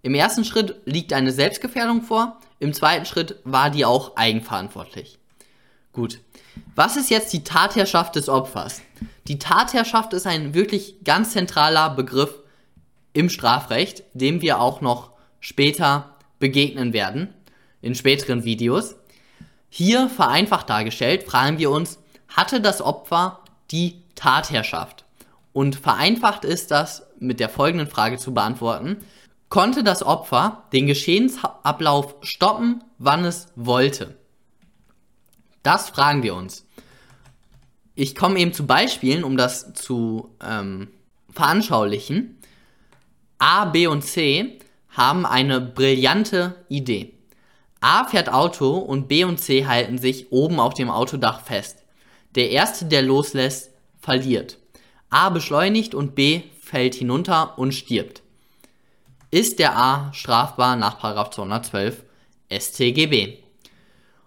Im 0.00 0.14
ersten 0.14 0.46
Schritt 0.46 0.80
liegt 0.86 1.12
eine 1.12 1.32
Selbstgefährdung 1.32 2.00
vor, 2.00 2.40
im 2.58 2.72
zweiten 2.72 3.04
Schritt 3.04 3.36
war 3.44 3.68
die 3.68 3.84
auch 3.84 4.16
eigenverantwortlich. 4.16 5.18
Gut. 5.92 6.20
Was 6.74 6.96
ist 6.96 7.10
jetzt 7.10 7.32
die 7.34 7.44
Tatherrschaft 7.44 8.16
des 8.16 8.30
Opfers? 8.30 8.80
Die 9.28 9.38
Tatherrschaft 9.38 10.14
ist 10.14 10.26
ein 10.26 10.54
wirklich 10.54 11.04
ganz 11.04 11.32
zentraler 11.32 11.90
Begriff 11.90 12.34
im 13.12 13.28
Strafrecht, 13.28 14.02
dem 14.14 14.40
wir 14.40 14.58
auch 14.58 14.80
noch 14.80 15.10
später 15.40 16.16
begegnen 16.38 16.94
werden, 16.94 17.34
in 17.82 17.94
späteren 17.94 18.44
Videos. 18.44 18.96
Hier 19.68 20.08
vereinfacht 20.08 20.70
dargestellt, 20.70 21.24
fragen 21.24 21.58
wir 21.58 21.70
uns, 21.70 21.98
hatte 22.28 22.62
das 22.62 22.80
Opfer 22.80 23.40
die 23.70 24.02
Tatherrschaft? 24.14 25.04
Und 25.52 25.76
vereinfacht 25.76 26.44
ist 26.44 26.70
das 26.70 27.06
mit 27.18 27.40
der 27.40 27.48
folgenden 27.48 27.88
Frage 27.88 28.18
zu 28.18 28.32
beantworten. 28.32 28.98
Konnte 29.48 29.82
das 29.82 30.02
Opfer 30.02 30.64
den 30.72 30.86
Geschehensablauf 30.86 32.16
stoppen, 32.22 32.84
wann 32.98 33.24
es 33.24 33.48
wollte? 33.56 34.16
Das 35.62 35.90
fragen 35.90 36.22
wir 36.22 36.34
uns. 36.34 36.66
Ich 37.94 38.14
komme 38.14 38.38
eben 38.38 38.52
zu 38.52 38.64
Beispielen, 38.66 39.24
um 39.24 39.36
das 39.36 39.74
zu 39.74 40.36
ähm, 40.42 40.88
veranschaulichen. 41.30 42.38
A, 43.38 43.64
B 43.64 43.88
und 43.88 44.02
C 44.02 44.58
haben 44.90 45.26
eine 45.26 45.60
brillante 45.60 46.64
Idee. 46.68 47.14
A 47.80 48.04
fährt 48.04 48.32
Auto 48.32 48.78
und 48.78 49.08
B 49.08 49.24
und 49.24 49.38
C 49.38 49.66
halten 49.66 49.98
sich 49.98 50.30
oben 50.30 50.60
auf 50.60 50.74
dem 50.74 50.90
Autodach 50.90 51.40
fest. 51.40 51.82
Der 52.34 52.50
erste, 52.50 52.84
der 52.84 53.02
loslässt, 53.02 53.70
verliert. 53.98 54.59
A 55.10 55.28
beschleunigt 55.30 55.94
und 55.94 56.14
B 56.14 56.42
fällt 56.60 56.94
hinunter 56.94 57.58
und 57.58 57.72
stirbt. 57.72 58.22
Ist 59.32 59.58
der 59.58 59.76
A 59.76 60.12
strafbar 60.12 60.76
nach 60.76 60.98
212 60.98 62.04
StGB? 62.50 63.38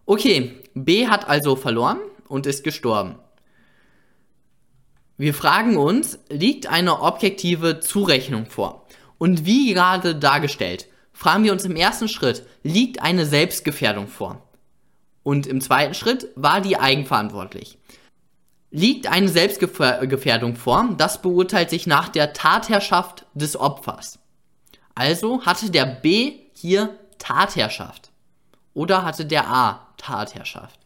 Okay, 0.05 0.61
B 0.73 1.07
hat 1.07 1.27
also 1.29 1.55
verloren 1.55 1.99
und 2.27 2.45
ist 2.45 2.63
gestorben. 2.63 3.15
Wir 5.17 5.33
fragen 5.33 5.77
uns, 5.77 6.19
liegt 6.29 6.67
eine 6.67 7.01
objektive 7.01 7.79
Zurechnung 7.79 8.45
vor? 8.47 8.87
Und 9.17 9.45
wie 9.45 9.73
gerade 9.73 10.15
dargestellt, 10.15 10.87
fragen 11.13 11.43
wir 11.43 11.53
uns 11.53 11.63
im 11.63 11.75
ersten 11.75 12.09
Schritt, 12.09 12.45
liegt 12.63 13.01
eine 13.01 13.25
Selbstgefährdung 13.25 14.07
vor? 14.07 14.49
Und 15.21 15.47
im 15.47 15.61
zweiten 15.61 15.93
Schritt, 15.93 16.27
war 16.35 16.59
die 16.59 16.77
eigenverantwortlich? 16.77 17.77
Liegt 18.75 19.05
eine 19.05 19.29
Selbstgefährdung 19.29 20.55
vor, 20.55 20.95
das 20.97 21.21
beurteilt 21.21 21.69
sich 21.69 21.85
nach 21.85 22.09
der 22.09 22.33
Tatherrschaft 22.33 23.23
des 23.35 23.55
Opfers. 23.55 24.17
Also 24.95 25.45
hatte 25.45 25.69
der 25.69 25.85
B 25.85 26.39
hier 26.55 26.97
Tatherrschaft 27.19 28.09
oder 28.73 29.05
hatte 29.05 29.27
der 29.27 29.47
A 29.47 29.89
Tatherrschaft. 29.97 30.79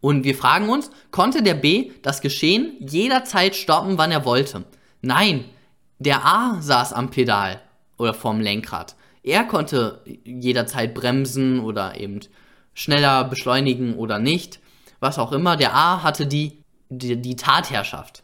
Und 0.00 0.24
wir 0.24 0.34
fragen 0.34 0.68
uns, 0.68 0.90
konnte 1.12 1.44
der 1.44 1.54
B 1.54 1.92
das 2.02 2.20
Geschehen 2.20 2.74
jederzeit 2.80 3.54
stoppen, 3.54 3.96
wann 3.96 4.10
er 4.10 4.24
wollte? 4.24 4.64
Nein, 5.02 5.44
der 6.00 6.26
A 6.26 6.60
saß 6.60 6.92
am 6.94 7.10
Pedal 7.10 7.60
oder 7.96 8.12
vorm 8.12 8.40
Lenkrad. 8.40 8.96
Er 9.22 9.44
konnte 9.44 10.02
jederzeit 10.24 10.94
bremsen 10.94 11.60
oder 11.60 12.00
eben 12.00 12.18
schneller 12.74 13.22
beschleunigen 13.22 13.94
oder 13.94 14.18
nicht 14.18 14.58
was 15.00 15.18
auch 15.18 15.32
immer. 15.32 15.56
Der 15.56 15.74
A 15.74 16.02
hatte 16.02 16.26
die, 16.26 16.62
die, 16.88 17.20
die 17.20 17.36
Tatherrschaft. 17.36 18.22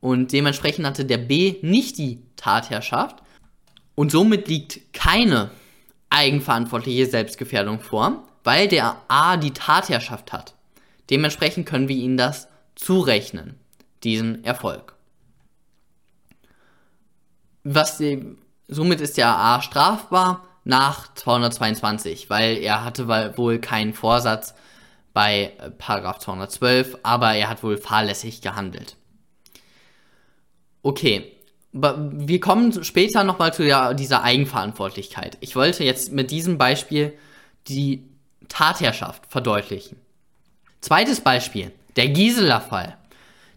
Und 0.00 0.32
dementsprechend 0.32 0.86
hatte 0.86 1.04
der 1.04 1.18
B 1.18 1.56
nicht 1.62 1.98
die 1.98 2.22
Tatherrschaft. 2.36 3.16
Und 3.94 4.12
somit 4.12 4.48
liegt 4.48 4.92
keine 4.92 5.50
eigenverantwortliche 6.10 7.06
Selbstgefährdung 7.06 7.80
vor, 7.80 8.24
weil 8.44 8.68
der 8.68 8.96
A 9.08 9.36
die 9.36 9.52
Tatherrschaft 9.52 10.32
hat. 10.32 10.54
Dementsprechend 11.10 11.66
können 11.66 11.88
wir 11.88 11.96
ihnen 11.96 12.16
das 12.16 12.48
zurechnen, 12.74 13.58
diesen 14.04 14.44
Erfolg. 14.44 14.94
Was 17.64 18.00
somit 18.68 19.00
ist 19.00 19.16
der 19.16 19.36
A 19.36 19.60
strafbar 19.60 20.46
nach 20.64 21.12
222, 21.14 22.30
weil 22.30 22.58
er 22.58 22.84
hatte 22.84 23.08
wohl 23.36 23.58
keinen 23.58 23.94
Vorsatz 23.94 24.54
bei 25.18 25.52
äh, 25.58 25.70
Paragraph 25.72 26.20
212, 26.20 26.98
aber 27.02 27.34
er 27.34 27.48
hat 27.48 27.64
wohl 27.64 27.76
fahrlässig 27.76 28.40
gehandelt. 28.40 28.96
Okay, 30.84 31.32
wir 31.72 32.38
kommen 32.38 32.84
später 32.84 33.24
nochmal 33.24 33.52
zu 33.52 33.64
der, 33.64 33.94
dieser 33.94 34.22
Eigenverantwortlichkeit. 34.22 35.36
Ich 35.40 35.56
wollte 35.56 35.82
jetzt 35.82 36.12
mit 36.12 36.30
diesem 36.30 36.56
Beispiel 36.56 37.18
die 37.66 38.04
Tatherrschaft 38.48 39.26
verdeutlichen. 39.28 39.96
Zweites 40.80 41.20
Beispiel, 41.20 41.72
der 41.96 42.10
Gisela-Fall. 42.10 42.96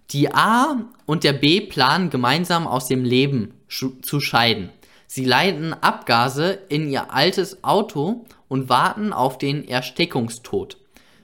Die 0.10 0.34
A 0.34 0.78
und 1.06 1.24
der 1.24 1.34
B 1.34 1.62
planen 1.62 2.10
gemeinsam 2.10 2.66
aus 2.66 2.88
dem 2.88 3.06
Leben 3.06 3.54
zu 3.68 4.20
scheiden. 4.20 4.72
Sie 5.06 5.26
leiten 5.26 5.74
Abgase 5.74 6.58
in 6.70 6.90
ihr 6.90 7.14
altes 7.14 7.64
Auto 7.64 8.26
und 8.48 8.68
warten 8.68 9.14
auf 9.14 9.38
den 9.38 9.68
Erstickungstod. 9.68 10.81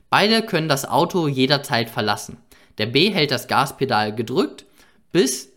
Beide 0.09 0.41
können 0.41 0.69
das 0.69 0.85
Auto 0.85 1.27
jederzeit 1.27 1.89
verlassen. 1.89 2.37
Der 2.77 2.85
B 2.85 3.11
hält 3.11 3.31
das 3.31 3.47
Gaspedal 3.47 4.15
gedrückt, 4.15 4.65
bis 5.11 5.49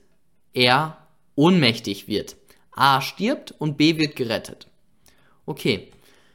er 0.55 0.97
ohnmächtig 1.37 2.09
wird. 2.09 2.37
A 2.73 3.01
stirbt 3.01 3.53
und 3.53 3.77
B 3.77 3.99
wird 3.99 4.17
gerettet. 4.17 4.67
Okay, 5.47 5.91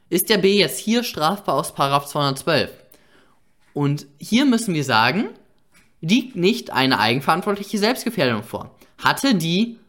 ist 0.10 0.30
der 0.30 0.38
B 0.38 0.58
jetzt 0.58 0.80
hier 0.80 1.04
strafbar 1.04 1.56
aus 1.56 1.74
212? 1.74 2.72
Und 3.74 4.06
hier 4.20 4.46
müssen 4.46 4.74
wir 4.74 4.84
sagen, 4.84 5.30
liegt 6.02 6.36
nicht 6.36 6.72
eine 6.72 7.00
eigenverantwortliche 7.00 7.78
Selbstgefährdung 7.78 8.44
vor. 8.44 8.76
Hatte 8.98 9.36
die, 9.36 9.80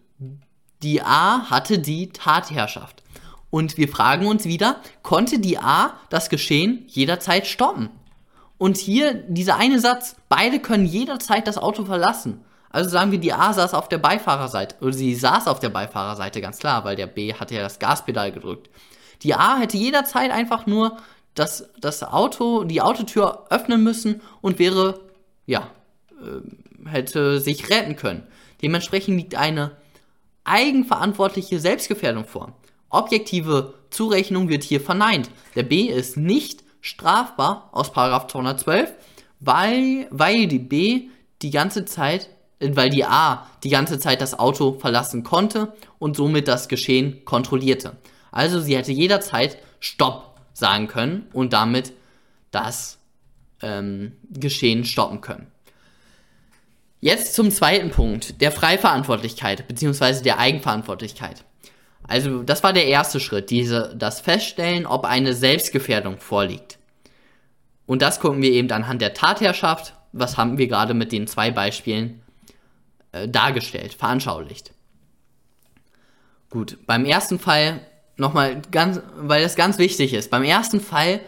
die 0.83 1.03
A 1.03 1.51
hatte 1.51 1.79
die 1.79 2.09
Tatherrschaft. 2.09 3.03
Und 3.51 3.77
wir 3.77 3.89
fragen 3.89 4.27
uns 4.27 4.45
wieder, 4.45 4.81
konnte 5.03 5.39
die 5.39 5.59
A 5.59 5.95
das 6.11 6.31
Geschehen 6.31 6.85
jederzeit 6.89 7.47
stoppen? 7.47 7.91
Und 8.59 8.77
hier 8.77 9.15
dieser 9.15 9.57
eine 9.57 9.81
Satz, 9.81 10.17
beide 10.29 10.59
können 10.59 10.87
jederzeit 10.87 11.47
das 11.47 11.59
Auto 11.59 11.85
verlassen. 11.85 12.41
Also 12.71 12.91
sagen 12.91 13.13
wir, 13.13 13.19
die 13.19 13.33
A 13.33 13.53
saß 13.53 13.75
auf 13.75 13.89
der 13.89 13.99
Beifahrerseite, 13.99 14.77
oder 14.81 14.93
sie 14.93 15.15
saß 15.15 15.47
auf 15.47 15.61
der 15.61 15.71
Beifahrerseite, 15.71 16.41
ganz 16.41 16.59
klar, 16.59 16.85
weil 16.85 16.97
der 16.97 17.07
B 17.07 17.33
hatte 17.35 17.55
ja 17.55 17.63
das 17.63 17.79
Gaspedal 17.79 18.33
gedrückt. 18.33 18.71
Die 19.23 19.35
A 19.35 19.59
hätte 19.59 19.77
jederzeit 19.77 20.31
einfach 20.31 20.67
nur 20.67 20.97
das, 21.35 21.69
das 21.81 22.03
Auto, 22.03 22.65
die 22.65 22.83
Autotür 22.83 23.47
öffnen 23.51 23.83
müssen 23.83 24.21
und 24.41 24.59
wäre, 24.59 25.01
ja, 25.47 25.71
äh, 26.21 26.89
hätte 26.89 27.41
sich 27.41 27.71
retten 27.71 27.97
können. 27.97 28.27
Dementsprechend 28.63 29.17
liegt 29.17 29.35
eine 29.37 29.73
eigenverantwortliche 30.45 31.61
Selbstgefährdung 31.61 32.25
vor. 32.25 32.53
Objektive 32.89 33.75
Zurechnung 33.91 34.49
wird 34.49 34.63
hier 34.63 34.81
verneint. 34.81 35.31
Der 35.55 35.63
B 35.63 35.83
ist 35.87 36.17
nicht 36.17 36.63
strafbar 36.87 37.69
aus 37.73 37.93
212, 37.93 38.93
weil, 39.41 40.07
weil 40.11 40.47
die 40.47 40.59
B 40.59 41.09
die 41.43 41.51
ganze 41.51 41.85
Zeit, 41.85 42.31
äh, 42.61 42.71
weil 42.75 42.91
die 42.91 43.05
A 43.05 43.47
die 43.65 43.71
ganze 43.71 43.99
Zeit 43.99 44.21
das 44.21 44.39
Auto 44.39 44.79
verlassen 44.79 45.25
konnte 45.25 45.75
und 45.99 46.17
somit 46.17 46.49
das 46.49 46.69
Geschehen 46.69 47.25
kontrollierte. 47.25 47.97
Also 48.31 48.61
sie 48.61 48.77
hätte 48.77 48.93
jederzeit 48.93 49.59
Stopp 49.81 50.39
sagen 50.53 50.87
können 50.87 51.27
und 51.33 51.53
damit 51.53 51.93
das 52.51 52.99
ähm, 53.63 54.13
Geschehen 54.31 54.85
stoppen 54.85 55.21
können. 55.21 55.49
Jetzt 57.01 57.35
zum 57.35 57.51
zweiten 57.51 57.91
Punkt, 57.91 58.41
der 58.41 58.53
Freiverantwortlichkeit 58.53 59.67
bzw. 59.69 60.23
der 60.23 60.39
Eigenverantwortlichkeit. 60.39 61.45
Also 62.09 62.43
das 62.43 62.63
war 62.63 62.73
der 62.73 62.87
erste 62.87 63.21
Schritt, 63.21 63.51
diese, 63.51 63.95
das 63.97 64.21
Feststellen, 64.21 64.87
ob 64.87 65.05
eine 65.05 65.35
Selbstgefährdung 65.35 66.19
vorliegt. 66.19 66.79
Und 67.87 68.03
das 68.03 68.21
gucken 68.21 68.43
wir 68.43 68.51
eben 68.51 68.71
anhand 68.71 69.01
der 69.01 69.15
Tatherrschaft, 69.15 69.95
was 70.13 70.37
haben 70.37 70.59
wir 70.59 70.69
gerade 70.69 70.95
mit 70.95 71.13
den 71.13 71.27
zwei 71.27 71.51
Beispielen 71.51 72.23
äh, 73.13 73.29
dargestellt, 73.29 73.95
veranschaulicht. 73.95 74.73
Gut, 76.51 76.79
beim 76.87 77.05
ersten 77.05 77.39
Fall 77.39 77.81
nochmal 78.17 78.63
ganz, 78.71 79.01
weil 79.17 79.43
das 79.43 79.57
ganz 79.57 79.79
wichtig 79.79 80.15
ist, 80.15 80.31
beim 80.31 80.45
ersten 80.45 80.81
Fall 80.81 81.21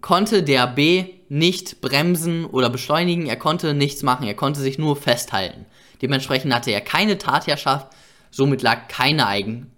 konnte 0.00 0.42
der 0.42 0.66
B 0.66 1.06
nicht 1.28 1.80
bremsen 1.80 2.44
oder 2.44 2.70
beschleunigen, 2.70 3.26
er 3.26 3.36
konnte 3.36 3.74
nichts 3.74 4.02
machen, 4.02 4.26
er 4.26 4.34
konnte 4.34 4.60
sich 4.60 4.78
nur 4.78 4.94
festhalten. 4.94 5.66
Dementsprechend 6.00 6.54
hatte 6.54 6.70
er 6.70 6.80
keine 6.80 7.18
Tatherrschaft, 7.18 7.88
somit 8.30 8.62
lag 8.62 8.88
keine 8.88 9.26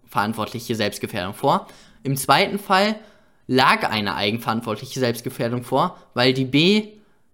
eigenverantwortliche 0.09 0.75
Selbstgefährdung 0.75 1.35
vor. 1.35 1.67
Im 2.03 2.17
zweiten 2.17 2.59
Fall 2.59 2.97
lag 3.47 3.89
eine 3.89 4.15
eigenverantwortliche 4.15 5.01
Selbstgefährdung 5.01 5.63
vor, 5.63 5.99
weil 6.15 6.33
die 6.33 6.45
B, 6.45 6.77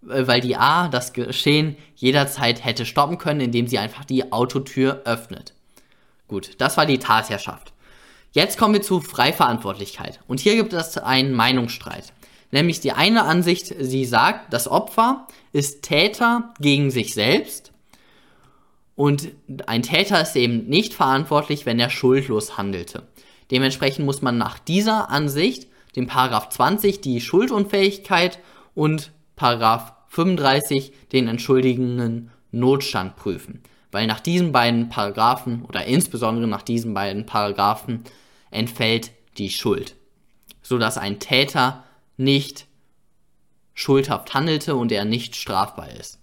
äh, 0.09 0.27
weil 0.27 0.41
die 0.41 0.57
A 0.57 0.89
das 0.89 1.13
Geschehen 1.13 1.77
jederzeit 1.97 2.65
hätte 2.65 2.87
stoppen 2.87 3.19
können, 3.19 3.41
indem 3.41 3.67
sie 3.67 3.79
einfach 3.79 4.05
die 4.05 4.33
Autotür 4.33 5.03
öffnet. 5.05 5.55
Gut, 6.29 6.53
das 6.59 6.77
war 6.77 6.87
die 6.87 6.99
Tatherrschaft. 6.99 7.73
Jetzt 8.33 8.59
kommen 8.59 8.75
wir 8.75 8.83
zu 8.83 9.01
Freiverantwortlichkeit. 9.01 10.21
Und 10.27 10.41
hier 10.41 10.57
gibt 10.57 10.73
es 10.73 10.99
einen 10.99 11.33
Meinungsstreit. 11.33 12.13
Nämlich 12.51 12.81
die 12.81 12.93
eine 12.93 13.25
Ansicht, 13.25 13.75
sie 13.79 14.05
sagt, 14.05 14.53
das 14.53 14.67
Opfer 14.67 15.27
ist 15.53 15.83
Täter 15.83 16.55
gegen 16.61 16.91
sich 16.91 17.15
selbst 17.15 17.74
und 18.97 19.33
ein 19.67 19.83
Täter 19.83 20.21
ist 20.21 20.37
eben 20.37 20.67
nicht 20.67 20.95
verantwortlich, 20.95 21.67
wenn 21.67 21.81
er 21.81 21.91
schuldlos 21.91 22.57
handelte. 22.57 23.09
Dementsprechend 23.51 24.07
muss 24.07 24.23
man 24.23 24.39
nach 24.39 24.59
dieser 24.59 25.11
Ansicht 25.11 25.69
den 25.97 26.07
Paragraph 26.07 26.49
20 26.51 27.01
die 27.01 27.21
Schuldunfähigkeit 27.21 28.39
und 28.75 29.13
Paragraph 29.37 29.93
35 30.09 30.93
den 31.13 31.29
entschuldigenden 31.29 32.31
Notstand 32.53 33.17
prüfen. 33.17 33.63
Weil 33.91 34.07
nach 34.07 34.21
diesen 34.21 34.53
beiden 34.53 34.89
Paragraphen 34.89 35.65
oder 35.65 35.85
insbesondere 35.85 36.47
nach 36.47 36.63
diesen 36.63 36.95
beiden 36.95 37.27
Paragraphen 37.27 38.05
entfällt 38.51 39.13
die 39.39 39.51
Schuld. 39.51 39.97
Sodass 40.63 40.99
ein 40.99 41.19
Täter 41.19 41.85
nicht 42.17 42.67
schuldhaft 43.75 44.35
handelte 44.35 44.77
und 44.77 44.93
er 44.93 45.05
nicht 45.05 45.35
strafbar 45.37 45.91
ist. 45.91 46.21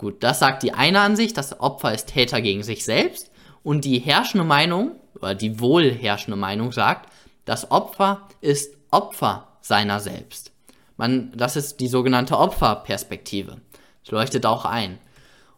Gut, 0.00 0.22
das 0.22 0.38
sagt 0.38 0.62
die 0.62 0.72
eine 0.72 1.02
Ansicht, 1.02 1.36
das 1.36 1.60
Opfer 1.60 1.92
ist 1.92 2.06
Täter 2.06 2.40
gegen 2.40 2.62
sich 2.62 2.86
selbst 2.86 3.30
und 3.62 3.84
die 3.84 3.98
herrschende 3.98 4.46
Meinung 4.46 4.92
oder 5.14 5.34
die 5.34 5.60
wohl 5.60 5.92
herrschende 5.92 6.38
Meinung 6.38 6.72
sagt, 6.72 7.12
das 7.44 7.70
Opfer 7.70 8.26
ist 8.40 8.78
Opfer 8.90 9.48
seiner 9.60 10.00
selbst. 10.00 10.52
Man, 10.96 11.32
das 11.36 11.54
ist 11.54 11.80
die 11.80 11.86
sogenannte 11.86 12.38
Opferperspektive. 12.38 13.58
Das 14.02 14.10
leuchtet 14.10 14.46
auch 14.46 14.64
ein. 14.64 14.98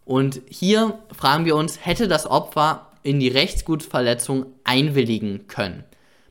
Und 0.04 0.40
hier 0.48 0.98
fragen 1.16 1.44
wir 1.44 1.54
uns, 1.54 1.86
hätte 1.86 2.08
das 2.08 2.26
Opfer 2.26 2.88
in 3.04 3.20
die 3.20 3.28
Rechtsgutsverletzung 3.28 4.46
einwilligen 4.64 5.46
können? 5.46 5.84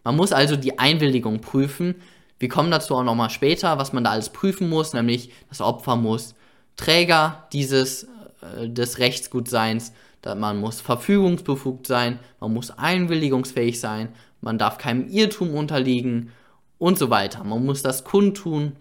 Man 0.04 0.18
muss 0.18 0.34
also 0.34 0.58
die 0.58 0.80
Einwilligung 0.80 1.40
prüfen, 1.40 1.96
wir 2.40 2.50
kommen 2.50 2.72
dazu 2.72 2.94
auch 2.94 3.04
nochmal 3.04 3.30
später, 3.30 3.78
was 3.78 3.94
man 3.94 4.04
da 4.04 4.10
alles 4.10 4.32
prüfen 4.32 4.68
muss, 4.68 4.92
nämlich 4.92 5.32
das 5.48 5.62
Opfer 5.62 5.96
muss 5.96 6.36
Träger 6.76 7.48
dieses 7.54 8.04
äh, 8.04 8.70
des 8.70 9.00
Rechtsgutseins, 9.00 9.94
man 10.24 10.60
muss 10.60 10.82
verfügungsbefugt 10.82 11.88
sein, 11.88 12.20
man 12.40 12.54
muss 12.54 12.70
einwilligungsfähig 12.70 13.80
sein, 13.80 14.10
man 14.40 14.60
darf 14.60 14.78
keinem 14.78 15.08
Irrtum 15.08 15.56
unterliegen 15.56 16.32
und 16.78 16.98
so 16.98 17.10
weiter. 17.10 17.44
Man 17.44 17.66
muss 17.66 17.82
das 17.82 18.04
kundtun 18.04 18.76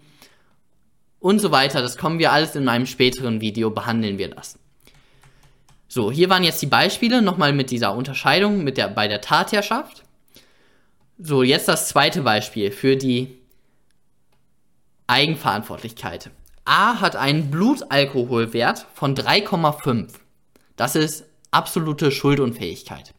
und 1.19 1.39
so 1.39 1.51
weiter. 1.51 1.81
Das 1.81 1.97
kommen 1.97 2.19
wir 2.19 2.31
alles 2.31 2.55
in 2.55 2.67
einem 2.67 2.85
späteren 2.85 3.41
Video, 3.41 3.69
behandeln 3.69 4.17
wir 4.17 4.29
das. 4.29 4.57
So, 5.87 6.11
hier 6.11 6.29
waren 6.29 6.43
jetzt 6.43 6.61
die 6.61 6.67
Beispiele, 6.67 7.21
nochmal 7.21 7.53
mit 7.53 7.69
dieser 7.69 7.93
Unterscheidung 7.93 8.63
mit 8.63 8.77
der, 8.77 8.87
bei 8.87 9.07
der 9.07 9.21
Tatherrschaft. 9.21 10.03
So, 11.19 11.43
jetzt 11.43 11.67
das 11.67 11.89
zweite 11.89 12.21
Beispiel 12.21 12.71
für 12.71 12.95
die 12.95 13.37
Eigenverantwortlichkeit. 15.05 16.31
A 16.65 16.99
hat 17.01 17.15
einen 17.15 17.49
Blutalkoholwert 17.51 18.85
von 18.93 19.15
3,5. 19.15 20.09
Das 20.75 20.95
ist 20.95 21.25
absolute 21.51 22.11
Schuldunfähigkeit. 22.11 23.13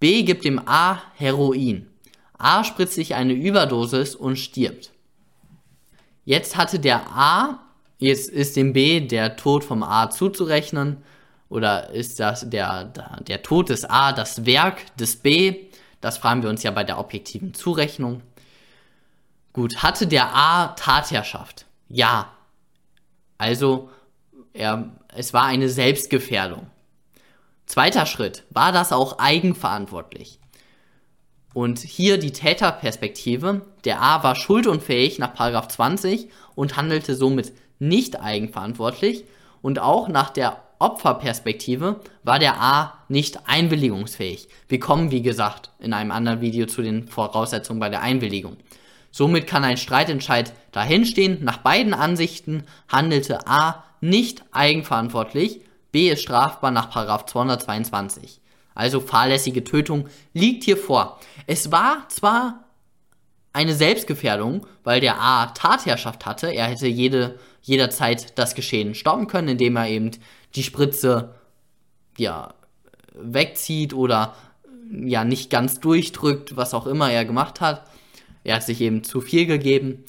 B 0.00 0.22
gibt 0.22 0.44
dem 0.44 0.60
A 0.66 1.02
Heroin. 1.14 1.88
A 2.36 2.64
spritzt 2.64 2.94
sich 2.94 3.14
eine 3.14 3.32
Überdosis 3.32 4.14
und 4.14 4.36
stirbt. 4.36 4.92
Jetzt 6.24 6.56
hatte 6.56 6.78
der 6.78 7.06
A, 7.10 7.60
jetzt 7.98 8.28
ist 8.28 8.56
dem 8.56 8.72
B 8.72 9.00
der 9.00 9.36
Tod 9.36 9.64
vom 9.64 9.82
A 9.82 10.10
zuzurechnen, 10.10 10.98
oder 11.48 11.90
ist 11.90 12.18
das 12.18 12.48
der, 12.50 12.84
der 13.20 13.42
Tod 13.42 13.68
des 13.68 13.84
A 13.84 14.12
das 14.12 14.44
Werk 14.44 14.96
des 14.96 15.16
B? 15.16 15.66
Das 16.00 16.18
fragen 16.18 16.42
wir 16.42 16.50
uns 16.50 16.62
ja 16.62 16.70
bei 16.70 16.84
der 16.84 16.98
objektiven 16.98 17.54
Zurechnung. 17.54 18.22
Gut, 19.52 19.82
hatte 19.82 20.06
der 20.06 20.34
A 20.34 20.68
Tatherrschaft? 20.76 21.66
Ja. 21.88 22.33
Also, 23.38 23.90
er, 24.52 24.90
es 25.14 25.32
war 25.32 25.44
eine 25.44 25.68
Selbstgefährdung. 25.68 26.66
Zweiter 27.66 28.06
Schritt, 28.06 28.44
war 28.50 28.72
das 28.72 28.92
auch 28.92 29.18
eigenverantwortlich? 29.18 30.38
Und 31.54 31.78
hier 31.78 32.18
die 32.18 32.32
Täterperspektive. 32.32 33.62
Der 33.84 34.02
A 34.02 34.22
war 34.22 34.34
schuldunfähig 34.34 35.18
nach 35.18 35.34
20 35.68 36.28
und 36.54 36.76
handelte 36.76 37.14
somit 37.14 37.52
nicht 37.78 38.20
eigenverantwortlich. 38.20 39.24
Und 39.62 39.78
auch 39.78 40.08
nach 40.08 40.30
der 40.30 40.62
Opferperspektive 40.80 42.00
war 42.24 42.38
der 42.38 42.60
A 42.60 42.98
nicht 43.08 43.48
einwilligungsfähig. 43.48 44.48
Wir 44.68 44.80
kommen, 44.80 45.12
wie 45.12 45.22
gesagt, 45.22 45.70
in 45.78 45.92
einem 45.92 46.10
anderen 46.10 46.40
Video 46.40 46.66
zu 46.66 46.82
den 46.82 47.06
Voraussetzungen 47.06 47.80
bei 47.80 47.88
der 47.88 48.02
Einwilligung. 48.02 48.56
Somit 49.16 49.46
kann 49.46 49.62
ein 49.62 49.76
Streitentscheid 49.76 50.52
dahinstehen. 50.72 51.44
Nach 51.44 51.58
beiden 51.58 51.94
Ansichten 51.94 52.64
handelte 52.88 53.46
A 53.46 53.84
nicht 54.00 54.42
eigenverantwortlich, 54.50 55.60
B 55.92 56.10
ist 56.10 56.22
strafbar 56.22 56.72
nach 56.72 56.90
222. 56.90 58.40
Also 58.74 58.98
fahrlässige 58.98 59.62
Tötung 59.62 60.08
liegt 60.32 60.64
hier 60.64 60.76
vor. 60.76 61.20
Es 61.46 61.70
war 61.70 62.08
zwar 62.08 62.64
eine 63.52 63.74
Selbstgefährdung, 63.74 64.66
weil 64.82 65.00
der 65.00 65.20
A 65.20 65.46
Tatherrschaft 65.46 66.26
hatte, 66.26 66.52
er 66.52 66.66
hätte 66.66 66.88
jede, 66.88 67.38
jederzeit 67.62 68.36
das 68.36 68.56
Geschehen 68.56 68.96
stoppen 68.96 69.28
können, 69.28 69.46
indem 69.46 69.76
er 69.76 69.90
eben 69.90 70.10
die 70.56 70.64
Spritze 70.64 71.36
ja, 72.18 72.52
wegzieht 73.14 73.94
oder 73.94 74.34
ja 74.90 75.22
nicht 75.22 75.50
ganz 75.50 75.78
durchdrückt, 75.78 76.56
was 76.56 76.74
auch 76.74 76.88
immer 76.88 77.12
er 77.12 77.24
gemacht 77.24 77.60
hat. 77.60 77.84
Er 78.44 78.56
hat 78.56 78.62
sich 78.62 78.80
eben 78.80 79.02
zu 79.02 79.20
viel 79.20 79.46
gegeben 79.46 80.04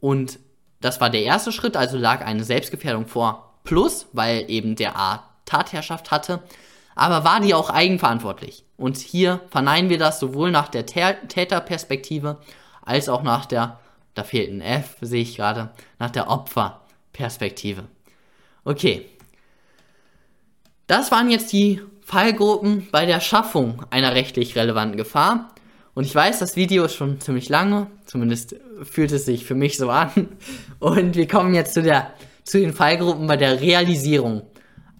und 0.00 0.38
das 0.80 1.00
war 1.00 1.10
der 1.10 1.22
erste 1.22 1.52
Schritt, 1.52 1.76
also 1.76 1.98
lag 1.98 2.24
eine 2.24 2.44
Selbstgefährdung 2.44 3.06
vor. 3.06 3.54
Plus, 3.64 4.06
weil 4.12 4.50
eben 4.50 4.76
der 4.76 4.96
A 4.96 5.24
Tatherrschaft 5.44 6.10
hatte, 6.10 6.42
aber 6.94 7.24
war 7.24 7.40
die 7.40 7.54
auch 7.54 7.70
eigenverantwortlich? 7.70 8.64
Und 8.76 8.96
hier 8.96 9.40
verneinen 9.50 9.90
wir 9.90 9.98
das 9.98 10.20
sowohl 10.20 10.50
nach 10.50 10.68
der 10.68 10.86
Täterperspektive 10.86 12.38
als 12.82 13.08
auch 13.08 13.22
nach 13.22 13.46
der, 13.46 13.78
da 14.14 14.24
fehlt 14.24 14.50
ein 14.50 14.60
F, 14.60 14.96
sehe 15.00 15.22
ich 15.22 15.36
gerade, 15.36 15.70
nach 15.98 16.10
der 16.10 16.30
Opferperspektive. 16.30 17.84
Okay. 18.64 19.06
Das 20.86 21.10
waren 21.10 21.30
jetzt 21.30 21.52
die 21.52 21.82
Fallgruppen 22.02 22.88
bei 22.90 23.04
der 23.04 23.20
Schaffung 23.20 23.84
einer 23.90 24.14
rechtlich 24.14 24.56
relevanten 24.56 24.96
Gefahr. 24.96 25.50
Und 25.98 26.04
ich 26.04 26.14
weiß, 26.14 26.38
das 26.38 26.54
Video 26.54 26.84
ist 26.84 26.94
schon 26.94 27.20
ziemlich 27.20 27.48
lange, 27.48 27.88
zumindest 28.06 28.54
fühlt 28.84 29.10
es 29.10 29.24
sich 29.24 29.44
für 29.44 29.56
mich 29.56 29.76
so 29.76 29.90
an. 29.90 30.28
Und 30.78 31.16
wir 31.16 31.26
kommen 31.26 31.54
jetzt 31.54 31.74
zu, 31.74 31.82
der, 31.82 32.12
zu 32.44 32.60
den 32.60 32.72
Fallgruppen 32.72 33.26
bei 33.26 33.36
der 33.36 33.60
Realisierung 33.60 34.42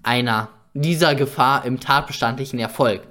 einer 0.02 0.48
dieser 0.74 1.14
Gefahr 1.14 1.64
im 1.64 1.78
tatbestandlichen 1.78 2.58
Erfolg. 2.58 3.02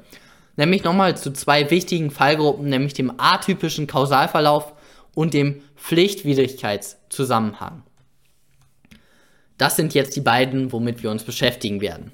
Nämlich 0.58 0.84
nochmal 0.84 1.15
zu 1.15 1.32
zwei 1.32 1.71
wichtigen 1.71 2.12
Fallgruppen, 2.12 2.67
nämlich 2.67 2.93
dem 2.93 3.13
atypischen 3.17 3.88
Kausalverlauf 3.88 4.73
und 5.15 5.34
dem 5.34 5.62
Pflichtwidrigkeitszusammenhang. 5.78 7.84
Das 9.58 9.78
sind 9.78 9.93
jetzt 9.93 10.13
die 10.17 10.21
beiden, 10.21 10.73
womit 10.73 11.04
wir 11.04 11.10
uns 11.10 11.23
beschäftigen 11.23 11.80
werden. 11.80 12.12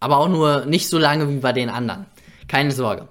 Aber 0.00 0.18
auch 0.18 0.28
nur 0.28 0.66
nicht 0.66 0.90
so 0.90 0.98
lange 0.98 1.30
wie 1.30 1.38
bei 1.38 1.54
den 1.54 1.70
anderen. 1.70 2.04
Keine 2.46 2.72
Sorge. 2.72 3.08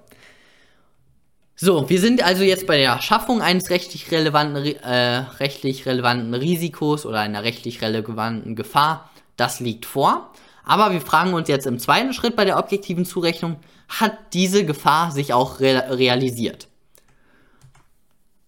So, 1.65 1.89
wir 1.89 2.01
sind 2.01 2.21
also 2.21 2.43
jetzt 2.43 2.67
bei 2.67 2.77
der 2.77 3.01
Schaffung 3.01 3.41
eines 3.41 3.69
rechtlich 3.69 4.11
relevanten, 4.11 4.65
äh, 4.83 5.19
rechtlich 5.39 5.85
relevanten 5.85 6.33
Risikos 6.33 7.05
oder 7.05 7.21
einer 7.21 7.45
rechtlich 7.45 7.81
relevanten 7.81 8.57
Gefahr. 8.57 9.09
Das 9.37 9.61
liegt 9.61 9.85
vor. 9.85 10.33
Aber 10.65 10.91
wir 10.91 10.99
fragen 10.99 11.33
uns 11.33 11.47
jetzt 11.47 11.65
im 11.65 11.79
zweiten 11.79 12.11
Schritt 12.11 12.35
bei 12.35 12.43
der 12.43 12.59
objektiven 12.59 13.05
Zurechnung, 13.05 13.55
hat 13.87 14.11
diese 14.33 14.65
Gefahr 14.65 15.11
sich 15.11 15.31
auch 15.31 15.61
re 15.61 15.85
realisiert? 15.91 16.67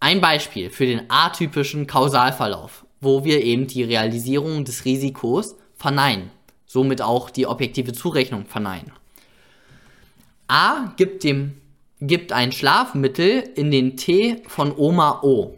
Ein 0.02 0.20
Beispiel 0.20 0.70
für 0.70 0.86
den 0.86 1.04
atypischen 1.08 1.88
Kausalverlauf, 1.88 2.86
wo 3.00 3.24
wir 3.24 3.42
eben 3.46 3.68
die 3.68 3.84
Realisierung 3.84 4.66
des 4.66 4.84
Risikos 4.84 5.56
verneinen, 5.78 6.32
somit 6.66 7.02
auch 7.02 7.30
die 7.30 7.48
objektive 7.48 7.94
Zurechnung 7.94 8.46
verneinen. 8.46 8.92
A 10.50 10.94
gibt 10.98 11.24
dem 11.24 11.62
gibt 12.08 12.32
ein 12.32 12.52
Schlafmittel 12.52 13.44
in 13.56 13.72
den 13.72 13.98
T 13.98 14.42
von 14.48 14.76
Oma 14.76 15.22
O. 15.24 15.58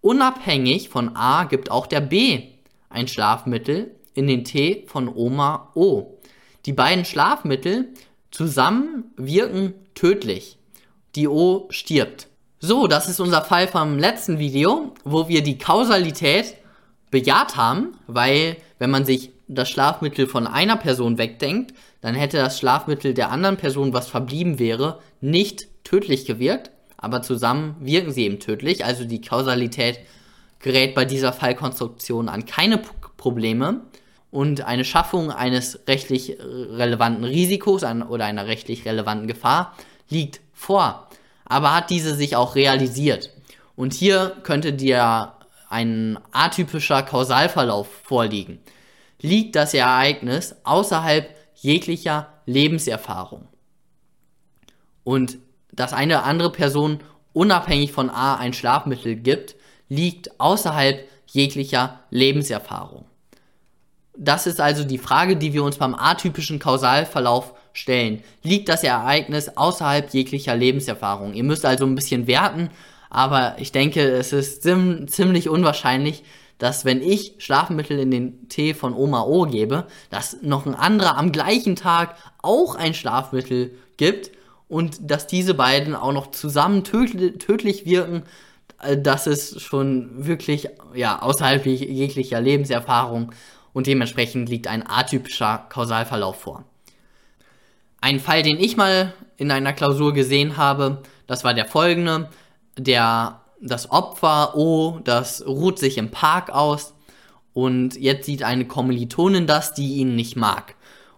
Unabhängig 0.00 0.88
von 0.88 1.16
A 1.16 1.44
gibt 1.44 1.70
auch 1.70 1.86
der 1.86 2.00
B 2.00 2.42
ein 2.88 3.08
Schlafmittel 3.08 3.94
in 4.14 4.26
den 4.26 4.44
T 4.44 4.84
von 4.86 5.08
Oma 5.08 5.70
O. 5.74 6.18
Die 6.64 6.72
beiden 6.72 7.04
Schlafmittel 7.04 7.88
zusammen 8.30 9.12
wirken 9.16 9.74
tödlich. 9.94 10.58
Die 11.14 11.28
O 11.28 11.66
stirbt. 11.70 12.28
So, 12.58 12.86
das 12.86 13.08
ist 13.08 13.20
unser 13.20 13.42
Fall 13.42 13.68
vom 13.68 13.98
letzten 13.98 14.38
Video, 14.38 14.94
wo 15.04 15.28
wir 15.28 15.42
die 15.42 15.58
Kausalität 15.58 16.54
bejaht 17.10 17.56
haben, 17.56 17.96
weil 18.06 18.56
wenn 18.78 18.90
man 18.90 19.04
sich 19.04 19.30
das 19.48 19.68
Schlafmittel 19.68 20.26
von 20.26 20.46
einer 20.46 20.76
Person 20.76 21.18
wegdenkt, 21.18 21.74
dann 22.00 22.14
hätte 22.14 22.38
das 22.38 22.58
Schlafmittel 22.58 23.14
der 23.14 23.30
anderen 23.30 23.56
Person, 23.56 23.92
was 23.92 24.08
verblieben 24.08 24.58
wäre, 24.58 25.00
nicht 25.20 25.68
tödlich 25.86 26.26
gewirkt, 26.26 26.70
aber 26.96 27.22
zusammen 27.22 27.76
wirken 27.80 28.10
sie 28.10 28.24
eben 28.24 28.40
tödlich. 28.40 28.84
Also 28.84 29.04
die 29.04 29.20
Kausalität 29.20 30.00
gerät 30.58 30.94
bei 30.94 31.04
dieser 31.04 31.32
Fallkonstruktion 31.32 32.28
an 32.28 32.44
keine 32.44 32.78
P 32.78 32.88
Probleme 33.16 33.80
und 34.30 34.60
eine 34.60 34.84
Schaffung 34.84 35.30
eines 35.30 35.80
rechtlich 35.88 36.36
relevanten 36.38 37.24
Risikos 37.24 37.82
an, 37.82 38.02
oder 38.02 38.26
einer 38.26 38.46
rechtlich 38.46 38.84
relevanten 38.84 39.26
Gefahr 39.26 39.74
liegt 40.10 40.40
vor. 40.52 41.08
Aber 41.46 41.74
hat 41.74 41.90
diese 41.90 42.14
sich 42.14 42.36
auch 42.36 42.54
realisiert? 42.54 43.30
Und 43.74 43.94
hier 43.94 44.36
könnte 44.42 44.74
dir 44.74 45.32
ein 45.70 46.18
atypischer 46.32 47.02
Kausalverlauf 47.02 47.88
vorliegen. 48.04 48.60
Liegt 49.20 49.56
das 49.56 49.72
Ereignis 49.72 50.54
außerhalb 50.64 51.34
jeglicher 51.54 52.28
Lebenserfahrung? 52.44 53.48
Und 55.04 55.38
dass 55.76 55.92
eine 55.92 56.24
andere 56.24 56.50
Person 56.50 57.00
unabhängig 57.32 57.92
von 57.92 58.10
A 58.10 58.36
ein 58.36 58.54
Schlafmittel 58.54 59.16
gibt, 59.16 59.56
liegt 59.88 60.40
außerhalb 60.40 61.06
jeglicher 61.26 62.00
Lebenserfahrung. 62.10 63.04
Das 64.16 64.46
ist 64.46 64.60
also 64.60 64.84
die 64.84 64.98
Frage, 64.98 65.36
die 65.36 65.52
wir 65.52 65.62
uns 65.62 65.76
beim 65.76 65.94
atypischen 65.94 66.58
Kausalverlauf 66.58 67.52
stellen. 67.74 68.22
Liegt 68.42 68.70
das 68.70 68.82
Ereignis 68.82 69.50
außerhalb 69.56 70.12
jeglicher 70.14 70.56
Lebenserfahrung? 70.56 71.34
Ihr 71.34 71.44
müsst 71.44 71.66
also 71.66 71.84
ein 71.84 71.94
bisschen 71.94 72.26
werten, 72.26 72.70
aber 73.10 73.56
ich 73.58 73.72
denke, 73.72 74.00
es 74.00 74.32
ist 74.32 74.62
ziemlich 74.62 75.48
unwahrscheinlich, 75.50 76.24
dass 76.58 76.86
wenn 76.86 77.02
ich 77.02 77.34
Schlafmittel 77.38 77.98
in 77.98 78.10
den 78.10 78.48
Tee 78.48 78.72
von 78.72 78.94
Oma 78.94 79.24
O 79.24 79.42
gebe, 79.42 79.86
dass 80.08 80.38
noch 80.40 80.64
ein 80.64 80.74
anderer 80.74 81.18
am 81.18 81.30
gleichen 81.30 81.76
Tag 81.76 82.16
auch 82.40 82.74
ein 82.76 82.94
Schlafmittel 82.94 83.74
gibt 83.98 84.30
und 84.68 85.10
dass 85.10 85.26
diese 85.26 85.54
beiden 85.54 85.94
auch 85.94 86.12
noch 86.12 86.30
zusammen 86.30 86.84
tödlich 86.84 87.86
wirken, 87.86 88.24
äh, 88.82 88.96
das 88.98 89.26
ist 89.26 89.60
schon 89.60 90.26
wirklich 90.26 90.68
ja, 90.94 91.22
außerhalb 91.22 91.66
jeglicher 91.66 92.40
Lebenserfahrung 92.40 93.32
und 93.72 93.86
dementsprechend 93.86 94.48
liegt 94.48 94.66
ein 94.66 94.84
atypischer 94.86 95.66
Kausalverlauf 95.68 96.40
vor. 96.40 96.64
Ein 98.00 98.20
Fall, 98.20 98.42
den 98.42 98.58
ich 98.58 98.76
mal 98.76 99.12
in 99.36 99.50
einer 99.50 99.72
Klausur 99.72 100.12
gesehen 100.12 100.56
habe, 100.56 101.02
das 101.26 101.44
war 101.44 101.54
der 101.54 101.66
folgende. 101.66 102.28
Der, 102.78 103.40
das 103.60 103.90
Opfer 103.90 104.56
O, 104.56 105.00
das 105.02 105.46
ruht 105.46 105.78
sich 105.78 105.98
im 105.98 106.10
Park 106.10 106.50
aus 106.50 106.94
und 107.52 107.96
jetzt 107.96 108.26
sieht 108.26 108.42
eine 108.42 108.66
Kommilitonin 108.66 109.46
das, 109.46 109.74
die 109.74 109.96
ihn 109.96 110.14
nicht 110.14 110.36
mag. 110.36 110.74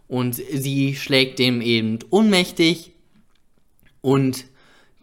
Und 0.06 0.36
sie 0.36 0.94
schlägt 0.94 1.38
dem 1.38 1.60
eben 1.60 1.98
ohnmächtig 2.10 2.92
und 4.00 4.44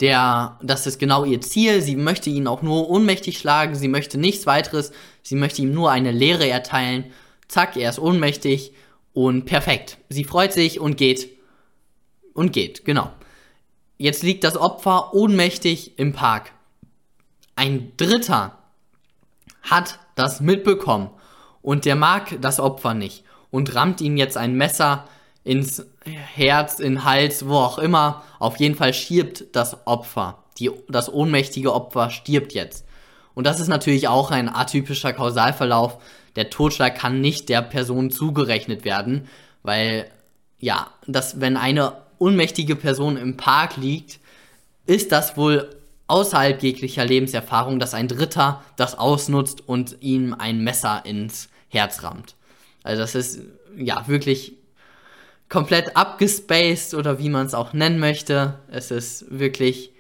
der, 0.02 0.60
das 0.62 0.88
ist 0.88 1.00
genau 1.00 1.24
ihr 1.24 1.40
Ziel. 1.42 1.82
Sie 1.82 1.96
möchte 1.96 2.30
ihn 2.30 2.48
auch 2.48 2.62
nur 2.62 2.90
ohnmächtig 2.90 3.38
schlagen. 3.38 3.76
Sie 3.76 3.88
möchte 3.88 4.18
nichts 4.18 4.46
weiteres. 4.46 4.92
Sie 5.24 5.36
möchte 5.36 5.62
ihm 5.62 5.74
nur 5.74 5.90
eine 5.90 6.12
Lehre 6.12 6.50
erteilen 6.50 7.06
zack, 7.48 7.76
er 7.78 7.90
ist 7.90 8.00
ohnmächtig 8.00 8.74
und 9.14 9.46
perfekt. 9.46 9.98
Sie 10.10 10.24
freut 10.24 10.54
sich 10.54 10.80
und 10.80 10.98
geht. 10.98 11.30
Und 12.34 12.52
geht, 12.52 12.84
genau. 12.84 13.12
Jetzt 13.98 14.24
liegt 14.24 14.44
das 14.44 14.58
Opfer 14.58 15.14
ohnmächtig 15.14 15.98
im 15.98 16.12
Park. 16.12 16.52
Ein 17.56 17.94
Dritter 17.96 18.58
hat 19.62 20.00
das 20.16 20.42
mitbekommen 20.42 21.12
und 21.62 21.86
der 21.86 21.96
mag 21.96 22.38
das 22.42 22.60
Opfer 22.60 22.94
nicht 22.94 23.24
und 23.52 23.74
rammt 23.74 24.02
ihm 24.02 24.18
jetzt 24.18 24.36
ein 24.36 24.56
Messer 24.56 25.08
ins 25.46 25.86
Herz, 26.06 26.80
in 26.80 27.04
Hals, 27.04 27.48
wo 27.48 27.56
auch 27.56 27.78
immer. 27.78 28.24
Auf 28.40 28.58
jeden 28.58 28.76
Fall 28.76 28.94
stirbt 28.94 29.46
das 29.54 29.86
Opfer. 29.86 30.40
Die, 30.60 30.72
das 30.88 31.12
ohnmächtige 31.12 31.74
Opfer 31.74 32.10
stirbt 32.10 32.54
jetzt. 32.54 32.86
Und 33.34 33.46
das 33.46 33.60
ist 33.60 33.68
natürlich 33.68 34.08
auch 34.08 34.32
ein 34.32 34.48
atypischer 34.48 35.14
Kausalverlauf, 35.14 35.98
der 36.36 36.50
Totschlag 36.50 36.96
kann 36.96 37.22
nicht 37.22 37.50
der 37.50 37.62
Person 37.62 38.12
zugerechnet 38.12 38.84
werden, 38.86 39.28
weil 39.64 40.10
ja, 40.60 40.88
dass 41.06 41.40
wenn 41.40 41.58
eine 41.58 41.94
unmächtige 42.18 42.76
Person 42.76 43.18
im 43.18 43.38
Park 43.38 43.78
liegt, 43.78 44.20
ist 44.86 45.12
das 45.12 45.38
wohl 45.38 45.70
außerhalb 46.08 46.62
jeglicher 46.62 47.06
Lebenserfahrung, 47.06 47.80
dass 47.80 47.94
ein 47.94 48.08
Dritter 48.08 48.64
das 48.76 48.98
ausnutzt 48.98 49.68
und 49.68 49.98
ihm 50.02 50.34
ein 50.38 50.64
Messer 50.64 51.04
ins 51.06 51.50
Herz 51.70 52.04
rammt. 52.04 52.36
Also 52.84 53.02
das 53.02 53.16
ist 53.16 53.42
ja 53.76 54.08
wirklich 54.08 54.54
komplett 55.50 55.96
abgespaced 55.96 56.94
oder 56.94 57.20
wie 57.20 57.30
man 57.30 57.46
es 57.46 57.54
auch 57.54 57.74
nennen 57.74 58.00
möchte. 58.00 58.60
Es 58.70 58.92
ist 58.92 59.26
wirklich 59.30 59.92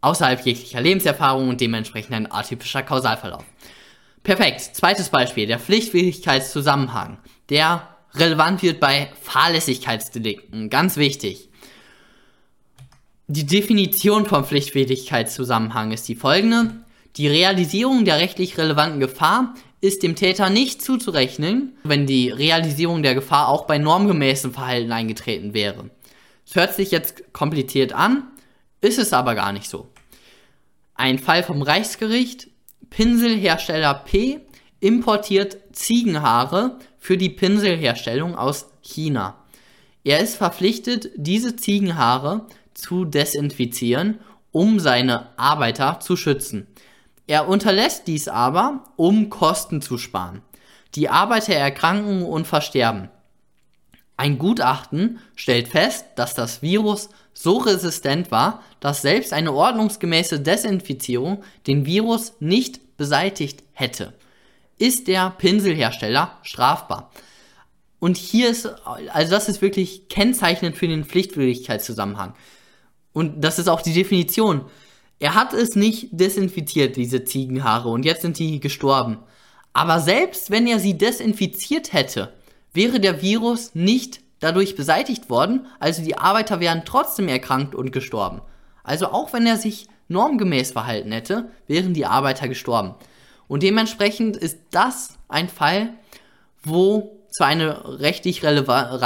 außerhalb 0.00 0.44
jeglicher 0.44 0.80
Lebenserfahrung 0.80 1.48
und 1.48 1.60
dementsprechend 1.60 2.14
ein 2.14 2.30
atypischer 2.30 2.82
Kausalverlauf. 2.82 3.44
Perfekt. 4.22 4.60
Zweites 4.60 5.08
Beispiel, 5.08 5.46
der 5.46 5.60
Pflichtwidrigkeitszusammenhang, 5.60 7.18
der 7.48 7.88
relevant 8.14 8.62
wird 8.62 8.80
bei 8.80 9.10
Fahrlässigkeitsdelikten. 9.22 10.70
Ganz 10.70 10.96
wichtig. 10.96 11.48
Die 13.28 13.46
Definition 13.46 14.26
vom 14.26 14.44
Pflichtwidrigkeitszusammenhang 14.44 15.92
ist 15.92 16.08
die 16.08 16.14
folgende. 16.14 16.80
Die 17.16 17.28
Realisierung 17.28 18.04
der 18.04 18.18
rechtlich 18.18 18.58
relevanten 18.58 19.00
Gefahr 19.00 19.54
ist 19.80 20.02
dem 20.02 20.16
Täter 20.16 20.50
nicht 20.50 20.82
zuzurechnen, 20.82 21.76
wenn 21.84 22.06
die 22.06 22.30
Realisierung 22.30 23.02
der 23.02 23.14
Gefahr 23.14 23.48
auch 23.48 23.66
bei 23.66 23.78
normgemäßem 23.78 24.52
Verhalten 24.52 24.92
eingetreten 24.92 25.54
wäre. 25.54 25.90
Es 26.46 26.54
hört 26.54 26.74
sich 26.74 26.90
jetzt 26.90 27.32
kompliziert 27.32 27.92
an, 27.92 28.24
ist 28.80 28.98
es 28.98 29.12
aber 29.12 29.34
gar 29.34 29.52
nicht 29.52 29.68
so. 29.68 29.88
Ein 30.94 31.18
Fall 31.18 31.42
vom 31.42 31.62
Reichsgericht. 31.62 32.48
Pinselhersteller 32.88 33.94
P 33.94 34.40
importiert 34.80 35.58
Ziegenhaare 35.72 36.78
für 36.98 37.16
die 37.16 37.30
Pinselherstellung 37.30 38.36
aus 38.36 38.70
China. 38.80 39.44
Er 40.04 40.20
ist 40.20 40.36
verpflichtet, 40.36 41.10
diese 41.16 41.56
Ziegenhaare 41.56 42.46
zu 42.74 43.04
desinfizieren, 43.04 44.20
um 44.52 44.78
seine 44.78 45.36
Arbeiter 45.36 45.98
zu 46.00 46.16
schützen. 46.16 46.68
Er 47.26 47.48
unterlässt 47.48 48.06
dies 48.06 48.28
aber, 48.28 48.84
um 48.96 49.30
Kosten 49.30 49.82
zu 49.82 49.98
sparen. 49.98 50.42
Die 50.94 51.08
Arbeiter 51.08 51.54
erkranken 51.54 52.22
und 52.22 52.46
versterben. 52.46 53.10
Ein 54.16 54.38
Gutachten 54.38 55.18
stellt 55.34 55.68
fest, 55.68 56.06
dass 56.16 56.34
das 56.34 56.62
Virus 56.62 57.10
so 57.34 57.58
resistent 57.58 58.30
war, 58.30 58.62
dass 58.80 59.02
selbst 59.02 59.32
eine 59.32 59.52
ordnungsgemäße 59.52 60.40
Desinfizierung 60.40 61.44
den 61.66 61.84
Virus 61.84 62.32
nicht 62.40 62.96
beseitigt 62.96 63.62
hätte. 63.72 64.14
Ist 64.78 65.06
der 65.08 65.30
Pinselhersteller 65.30 66.38
strafbar? 66.42 67.10
Und 67.98 68.16
hier 68.16 68.48
ist, 68.48 68.66
also 69.12 69.30
das 69.30 69.48
ist 69.48 69.60
wirklich 69.60 70.08
kennzeichnend 70.08 70.76
für 70.76 70.88
den 70.88 71.04
Pflichtwürdigkeitszusammenhang. 71.04 72.34
Und 73.12 73.42
das 73.42 73.58
ist 73.58 73.68
auch 73.68 73.82
die 73.82 73.94
Definition. 73.94 74.66
Er 75.18 75.34
hat 75.34 75.52
es 75.54 75.76
nicht 75.76 76.08
desinfiziert, 76.12 76.96
diese 76.96 77.24
Ziegenhaare, 77.24 77.88
und 77.88 78.04
jetzt 78.04 78.22
sind 78.22 78.38
die 78.38 78.60
gestorben. 78.60 79.18
Aber 79.72 80.00
selbst 80.00 80.50
wenn 80.50 80.66
er 80.66 80.78
sie 80.78 80.98
desinfiziert 80.98 81.92
hätte, 81.92 82.32
wäre 82.72 83.00
der 83.00 83.22
Virus 83.22 83.74
nicht 83.74 84.20
dadurch 84.40 84.76
beseitigt 84.76 85.30
worden, 85.30 85.66
also 85.80 86.02
die 86.02 86.18
Arbeiter 86.18 86.60
wären 86.60 86.84
trotzdem 86.84 87.28
erkrankt 87.28 87.74
und 87.74 87.92
gestorben. 87.92 88.42
Also 88.84 89.08
auch 89.08 89.32
wenn 89.32 89.46
er 89.46 89.56
sich 89.56 89.88
normgemäß 90.08 90.72
verhalten 90.72 91.12
hätte, 91.12 91.50
wären 91.66 91.94
die 91.94 92.06
Arbeiter 92.06 92.48
gestorben. 92.48 92.94
Und 93.48 93.62
dementsprechend 93.62 94.36
ist 94.36 94.58
das 94.70 95.18
ein 95.28 95.48
Fall, 95.48 95.94
wo 96.62 97.18
zwar 97.30 97.48
eine 97.48 98.00
rechtlich 98.00 98.42
releva 98.42 98.96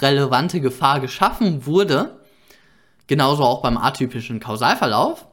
relevante 0.00 0.60
Gefahr 0.60 1.00
geschaffen 1.00 1.66
wurde, 1.66 2.18
genauso 3.06 3.44
auch 3.44 3.62
beim 3.62 3.76
atypischen 3.76 4.40
Kausalverlauf, 4.40 5.26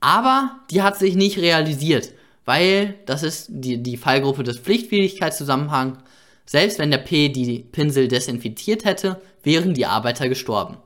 aber 0.00 0.60
die 0.70 0.82
hat 0.82 0.98
sich 0.98 1.14
nicht 1.16 1.38
realisiert, 1.38 2.12
weil 2.44 2.94
das 3.06 3.22
ist 3.22 3.46
die, 3.48 3.82
die 3.82 3.96
Fallgruppe 3.96 4.42
des 4.42 4.58
Pflichtwidrigkeitszusammenhangs. 4.58 5.98
Selbst 6.44 6.78
wenn 6.78 6.90
der 6.90 6.98
P 6.98 7.28
die 7.28 7.60
Pinsel 7.60 8.06
desinfiziert 8.06 8.84
hätte, 8.84 9.20
wären 9.42 9.74
die 9.74 9.86
Arbeiter 9.86 10.28
gestorben. 10.28 10.76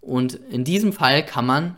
Und 0.00 0.34
in 0.50 0.64
diesem 0.64 0.92
Fall 0.92 1.24
kann 1.26 1.44
man 1.44 1.76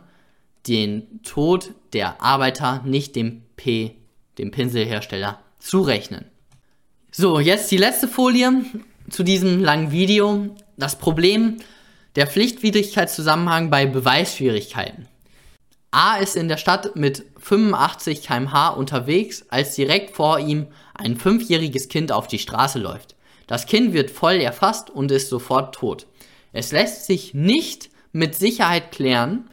den 0.67 1.21
Tod 1.23 1.73
der 1.93 2.21
Arbeiter 2.21 2.81
nicht 2.85 3.15
dem 3.15 3.41
P, 3.57 3.95
dem 4.37 4.51
Pinselhersteller, 4.51 5.39
zurechnen. 5.59 6.25
So, 7.11 7.39
jetzt 7.39 7.69
die 7.71 7.77
letzte 7.77 8.07
Folie 8.07 8.63
zu 9.09 9.23
diesem 9.23 9.61
langen 9.61 9.91
Video. 9.91 10.55
Das 10.77 10.97
Problem 10.97 11.57
der 12.15 12.27
Pflichtwidrigkeitszusammenhang 12.27 13.69
bei 13.69 13.85
Beweisschwierigkeiten. 13.85 15.07
A 15.93 16.15
ist 16.15 16.37
in 16.37 16.47
der 16.47 16.55
Stadt 16.55 16.95
mit 16.95 17.25
85 17.37 18.25
km/h 18.25 18.69
unterwegs, 18.69 19.45
als 19.49 19.75
direkt 19.75 20.15
vor 20.15 20.39
ihm 20.39 20.67
ein 20.93 21.17
fünfjähriges 21.17 21.89
Kind 21.89 22.13
auf 22.13 22.27
die 22.27 22.39
Straße 22.39 22.79
läuft. 22.79 23.17
Das 23.45 23.65
Kind 23.65 23.91
wird 23.91 24.09
voll 24.09 24.35
erfasst 24.35 24.89
und 24.89 25.11
ist 25.11 25.27
sofort 25.27 25.75
tot. 25.75 26.07
Es 26.53 26.71
lässt 26.71 27.07
sich 27.07 27.33
nicht 27.33 27.89
mit 28.13 28.35
Sicherheit 28.35 28.93
klären, 28.93 29.49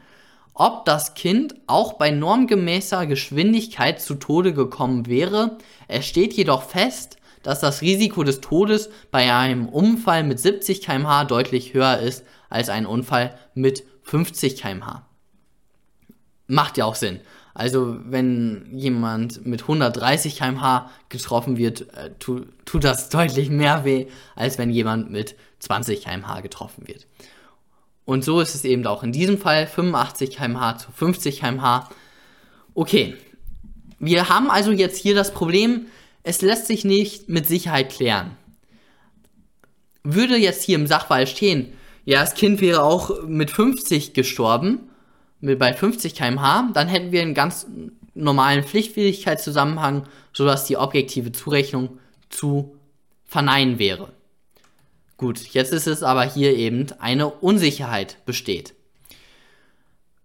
ob 0.54 0.84
das 0.84 1.14
Kind 1.14 1.56
auch 1.66 1.94
bei 1.94 2.12
normgemäßer 2.12 3.06
Geschwindigkeit 3.06 4.00
zu 4.00 4.14
Tode 4.14 4.52
gekommen 4.52 5.06
wäre. 5.06 5.58
Es 5.88 6.06
steht 6.06 6.34
jedoch 6.34 6.62
fest, 6.62 7.16
dass 7.42 7.58
das 7.58 7.82
Risiko 7.82 8.22
des 8.22 8.40
Todes 8.40 8.90
bei 9.10 9.34
einem 9.34 9.68
Unfall 9.68 10.22
mit 10.22 10.38
70 10.38 10.82
km/h 10.82 11.24
deutlich 11.24 11.74
höher 11.74 11.98
ist 11.98 12.24
als 12.48 12.68
ein 12.68 12.86
Unfall 12.86 13.36
mit 13.54 13.82
50 14.02 14.62
km/h 14.62 15.07
macht 16.48 16.76
ja 16.76 16.84
auch 16.84 16.96
Sinn. 16.96 17.20
Also 17.54 17.96
wenn 18.04 18.68
jemand 18.72 19.46
mit 19.46 19.62
130 19.62 20.36
km/h 20.36 20.90
getroffen 21.08 21.56
wird, 21.56 21.92
äh, 21.94 22.10
tu, 22.18 22.46
tut 22.64 22.84
das 22.84 23.08
deutlich 23.10 23.50
mehr 23.50 23.84
weh, 23.84 24.06
als 24.34 24.58
wenn 24.58 24.70
jemand 24.70 25.10
mit 25.10 25.36
20 25.60 26.04
km/h 26.04 26.40
getroffen 26.40 26.88
wird. 26.88 27.06
Und 28.04 28.24
so 28.24 28.40
ist 28.40 28.54
es 28.54 28.64
eben 28.64 28.86
auch 28.86 29.02
in 29.02 29.12
diesem 29.12 29.38
Fall 29.38 29.66
85 29.66 30.36
km/h 30.36 30.78
zu 30.78 30.92
50 30.92 31.40
km/h. 31.40 31.90
Okay, 32.74 33.16
wir 33.98 34.28
haben 34.28 34.50
also 34.50 34.70
jetzt 34.70 34.96
hier 34.96 35.14
das 35.14 35.34
Problem, 35.34 35.86
es 36.22 36.40
lässt 36.40 36.66
sich 36.66 36.84
nicht 36.84 37.28
mit 37.28 37.46
Sicherheit 37.46 37.90
klären. 37.90 38.36
Würde 40.04 40.36
jetzt 40.36 40.62
hier 40.62 40.76
im 40.76 40.86
Sachverhalt 40.86 41.28
stehen, 41.28 41.72
ja, 42.04 42.20
das 42.20 42.34
Kind 42.34 42.60
wäre 42.60 42.82
auch 42.82 43.24
mit 43.26 43.50
50 43.50 44.14
gestorben, 44.14 44.87
bei 45.40 45.72
50 45.72 46.14
km/h, 46.14 46.70
dann 46.72 46.88
hätten 46.88 47.12
wir 47.12 47.22
einen 47.22 47.34
ganz 47.34 47.66
normalen 48.14 48.64
Pflichtfähigkeitszusammenhang, 48.64 50.04
sodass 50.32 50.64
die 50.64 50.76
objektive 50.76 51.32
Zurechnung 51.32 51.98
zu 52.28 52.76
verneinen 53.24 53.78
wäre. 53.78 54.12
Gut, 55.16 55.40
jetzt 55.52 55.72
ist 55.72 55.86
es 55.86 56.02
aber 56.02 56.24
hier 56.24 56.56
eben 56.56 56.86
eine 57.00 57.28
Unsicherheit 57.28 58.24
besteht. 58.24 58.74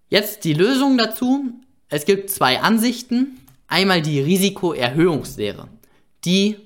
Jetzt 0.09 0.43
die 0.43 0.53
Lösung 0.53 0.97
dazu. 0.97 1.51
Es 1.89 2.05
gibt 2.05 2.29
zwei 2.29 2.61
Ansichten. 2.61 3.39
Einmal 3.67 4.03
die 4.03 4.19
Risikoerhöhungslehre. 4.19 5.67
Die 6.25 6.57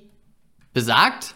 besagt, 0.74 1.34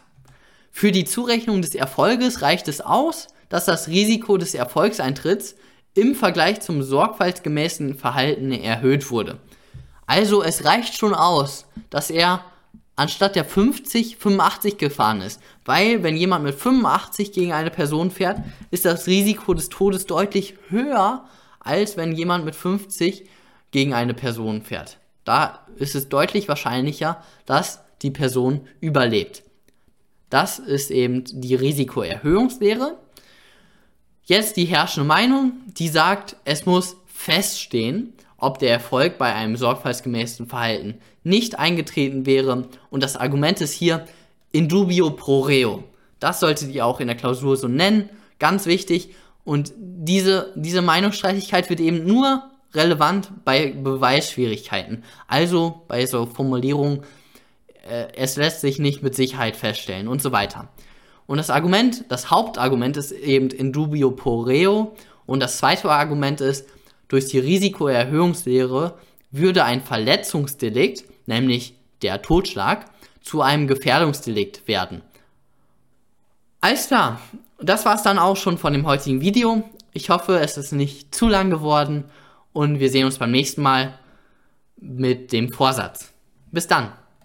für 0.70 0.92
die 0.92 1.04
Zurechnung 1.04 1.62
des 1.62 1.74
Erfolges 1.74 2.42
reicht 2.42 2.68
es 2.68 2.80
aus, 2.80 3.28
dass 3.48 3.64
das 3.64 3.88
Risiko 3.88 4.36
des 4.36 4.54
Erfolgseintritts 4.54 5.54
im 5.94 6.14
Vergleich 6.14 6.60
zum 6.60 6.82
sorgfaltsgemäßen 6.82 7.94
Verhalten 7.94 8.52
erhöht 8.52 9.10
wurde. 9.10 9.38
Also 10.06 10.42
es 10.42 10.64
reicht 10.64 10.96
schon 10.96 11.14
aus, 11.14 11.66
dass 11.90 12.10
er 12.10 12.44
anstatt 12.96 13.36
der 13.36 13.44
50 13.44 14.16
85 14.16 14.78
gefahren 14.78 15.22
ist, 15.22 15.40
weil 15.64 16.02
wenn 16.02 16.16
jemand 16.16 16.44
mit 16.44 16.54
85 16.54 17.32
gegen 17.32 17.52
eine 17.52 17.70
Person 17.70 18.10
fährt, 18.10 18.38
ist 18.70 18.84
das 18.84 19.06
Risiko 19.06 19.54
des 19.54 19.68
Todes 19.68 20.06
deutlich 20.06 20.54
höher, 20.68 21.24
als 21.60 21.96
wenn 21.96 22.12
jemand 22.12 22.44
mit 22.44 22.54
50 22.54 23.24
gegen 23.70 23.94
eine 23.94 24.14
Person 24.14 24.62
fährt. 24.62 24.98
Da 25.24 25.66
ist 25.76 25.94
es 25.94 26.08
deutlich 26.08 26.48
wahrscheinlicher, 26.48 27.22
dass 27.46 27.80
die 28.02 28.10
Person 28.10 28.66
überlebt. 28.80 29.42
Das 30.28 30.58
ist 30.58 30.90
eben 30.90 31.24
die 31.24 31.54
Risikoerhöhungslehre. 31.54 32.98
Jetzt 34.24 34.56
die 34.56 34.66
herrschende 34.66 35.06
Meinung, 35.06 35.52
die 35.66 35.88
sagt, 35.88 36.36
es 36.44 36.64
muss 36.64 36.96
feststehen, 37.06 38.12
ob 38.36 38.58
der 38.58 38.70
Erfolg 38.70 39.18
bei 39.18 39.32
einem 39.32 39.56
sorgfaltsgemäßen 39.56 40.48
Verhalten 40.48 40.98
nicht 41.24 41.58
eingetreten 41.58 42.26
wäre. 42.26 42.68
Und 42.90 43.02
das 43.02 43.16
Argument 43.16 43.60
ist 43.60 43.72
hier 43.72 44.06
in 44.52 44.68
dubio 44.68 45.10
pro 45.10 45.40
reo. 45.40 45.84
Das 46.20 46.40
solltet 46.40 46.70
ihr 46.70 46.86
auch 46.86 47.00
in 47.00 47.08
der 47.08 47.16
Klausur 47.16 47.56
so 47.56 47.68
nennen. 47.68 48.10
Ganz 48.38 48.66
wichtig. 48.66 49.10
Und 49.44 49.72
diese, 49.76 50.52
diese 50.56 50.82
Meinungsstreitigkeit 50.82 51.68
wird 51.68 51.80
eben 51.80 52.04
nur 52.04 52.44
relevant 52.74 53.32
bei 53.44 53.72
Beweisschwierigkeiten. 53.72 55.04
Also 55.26 55.82
bei 55.88 56.06
so 56.06 56.26
Formulierungen, 56.26 57.02
äh, 57.88 58.06
es 58.16 58.36
lässt 58.36 58.60
sich 58.60 58.78
nicht 58.78 59.02
mit 59.02 59.14
Sicherheit 59.14 59.56
feststellen 59.56 60.08
und 60.08 60.22
so 60.22 60.32
weiter. 60.32 60.68
Und 61.26 61.38
das 61.38 61.50
Argument, 61.50 62.04
das 62.08 62.30
Hauptargument 62.30 62.96
ist 62.96 63.12
eben 63.12 63.50
in 63.50 63.72
dubio 63.72 64.10
pro 64.10 64.40
reo. 64.40 64.94
Und 65.26 65.40
das 65.40 65.58
zweite 65.58 65.90
Argument 65.90 66.40
ist 66.40 66.68
durch 67.08 67.26
die 67.26 67.38
Risikoerhöhungslehre 67.38 68.98
würde 69.30 69.64
ein 69.64 69.82
Verletzungsdelikt, 69.82 71.04
nämlich 71.26 71.74
der 72.02 72.22
Totschlag, 72.22 72.86
zu 73.22 73.40
einem 73.40 73.66
Gefährdungsdelikt 73.66 74.66
werden. 74.66 75.02
Alles 76.60 76.88
klar, 76.88 77.20
das 77.60 77.84
war 77.84 77.94
es 77.94 78.02
dann 78.02 78.18
auch 78.18 78.36
schon 78.36 78.58
von 78.58 78.72
dem 78.72 78.86
heutigen 78.86 79.20
Video. 79.20 79.62
Ich 79.92 80.10
hoffe, 80.10 80.38
es 80.38 80.56
ist 80.56 80.72
nicht 80.72 81.14
zu 81.14 81.28
lang 81.28 81.50
geworden 81.50 82.04
und 82.52 82.80
wir 82.80 82.90
sehen 82.90 83.06
uns 83.06 83.18
beim 83.18 83.30
nächsten 83.30 83.62
Mal 83.62 83.98
mit 84.76 85.32
dem 85.32 85.52
Vorsatz. 85.52 86.12
Bis 86.50 86.66
dann. 86.66 86.92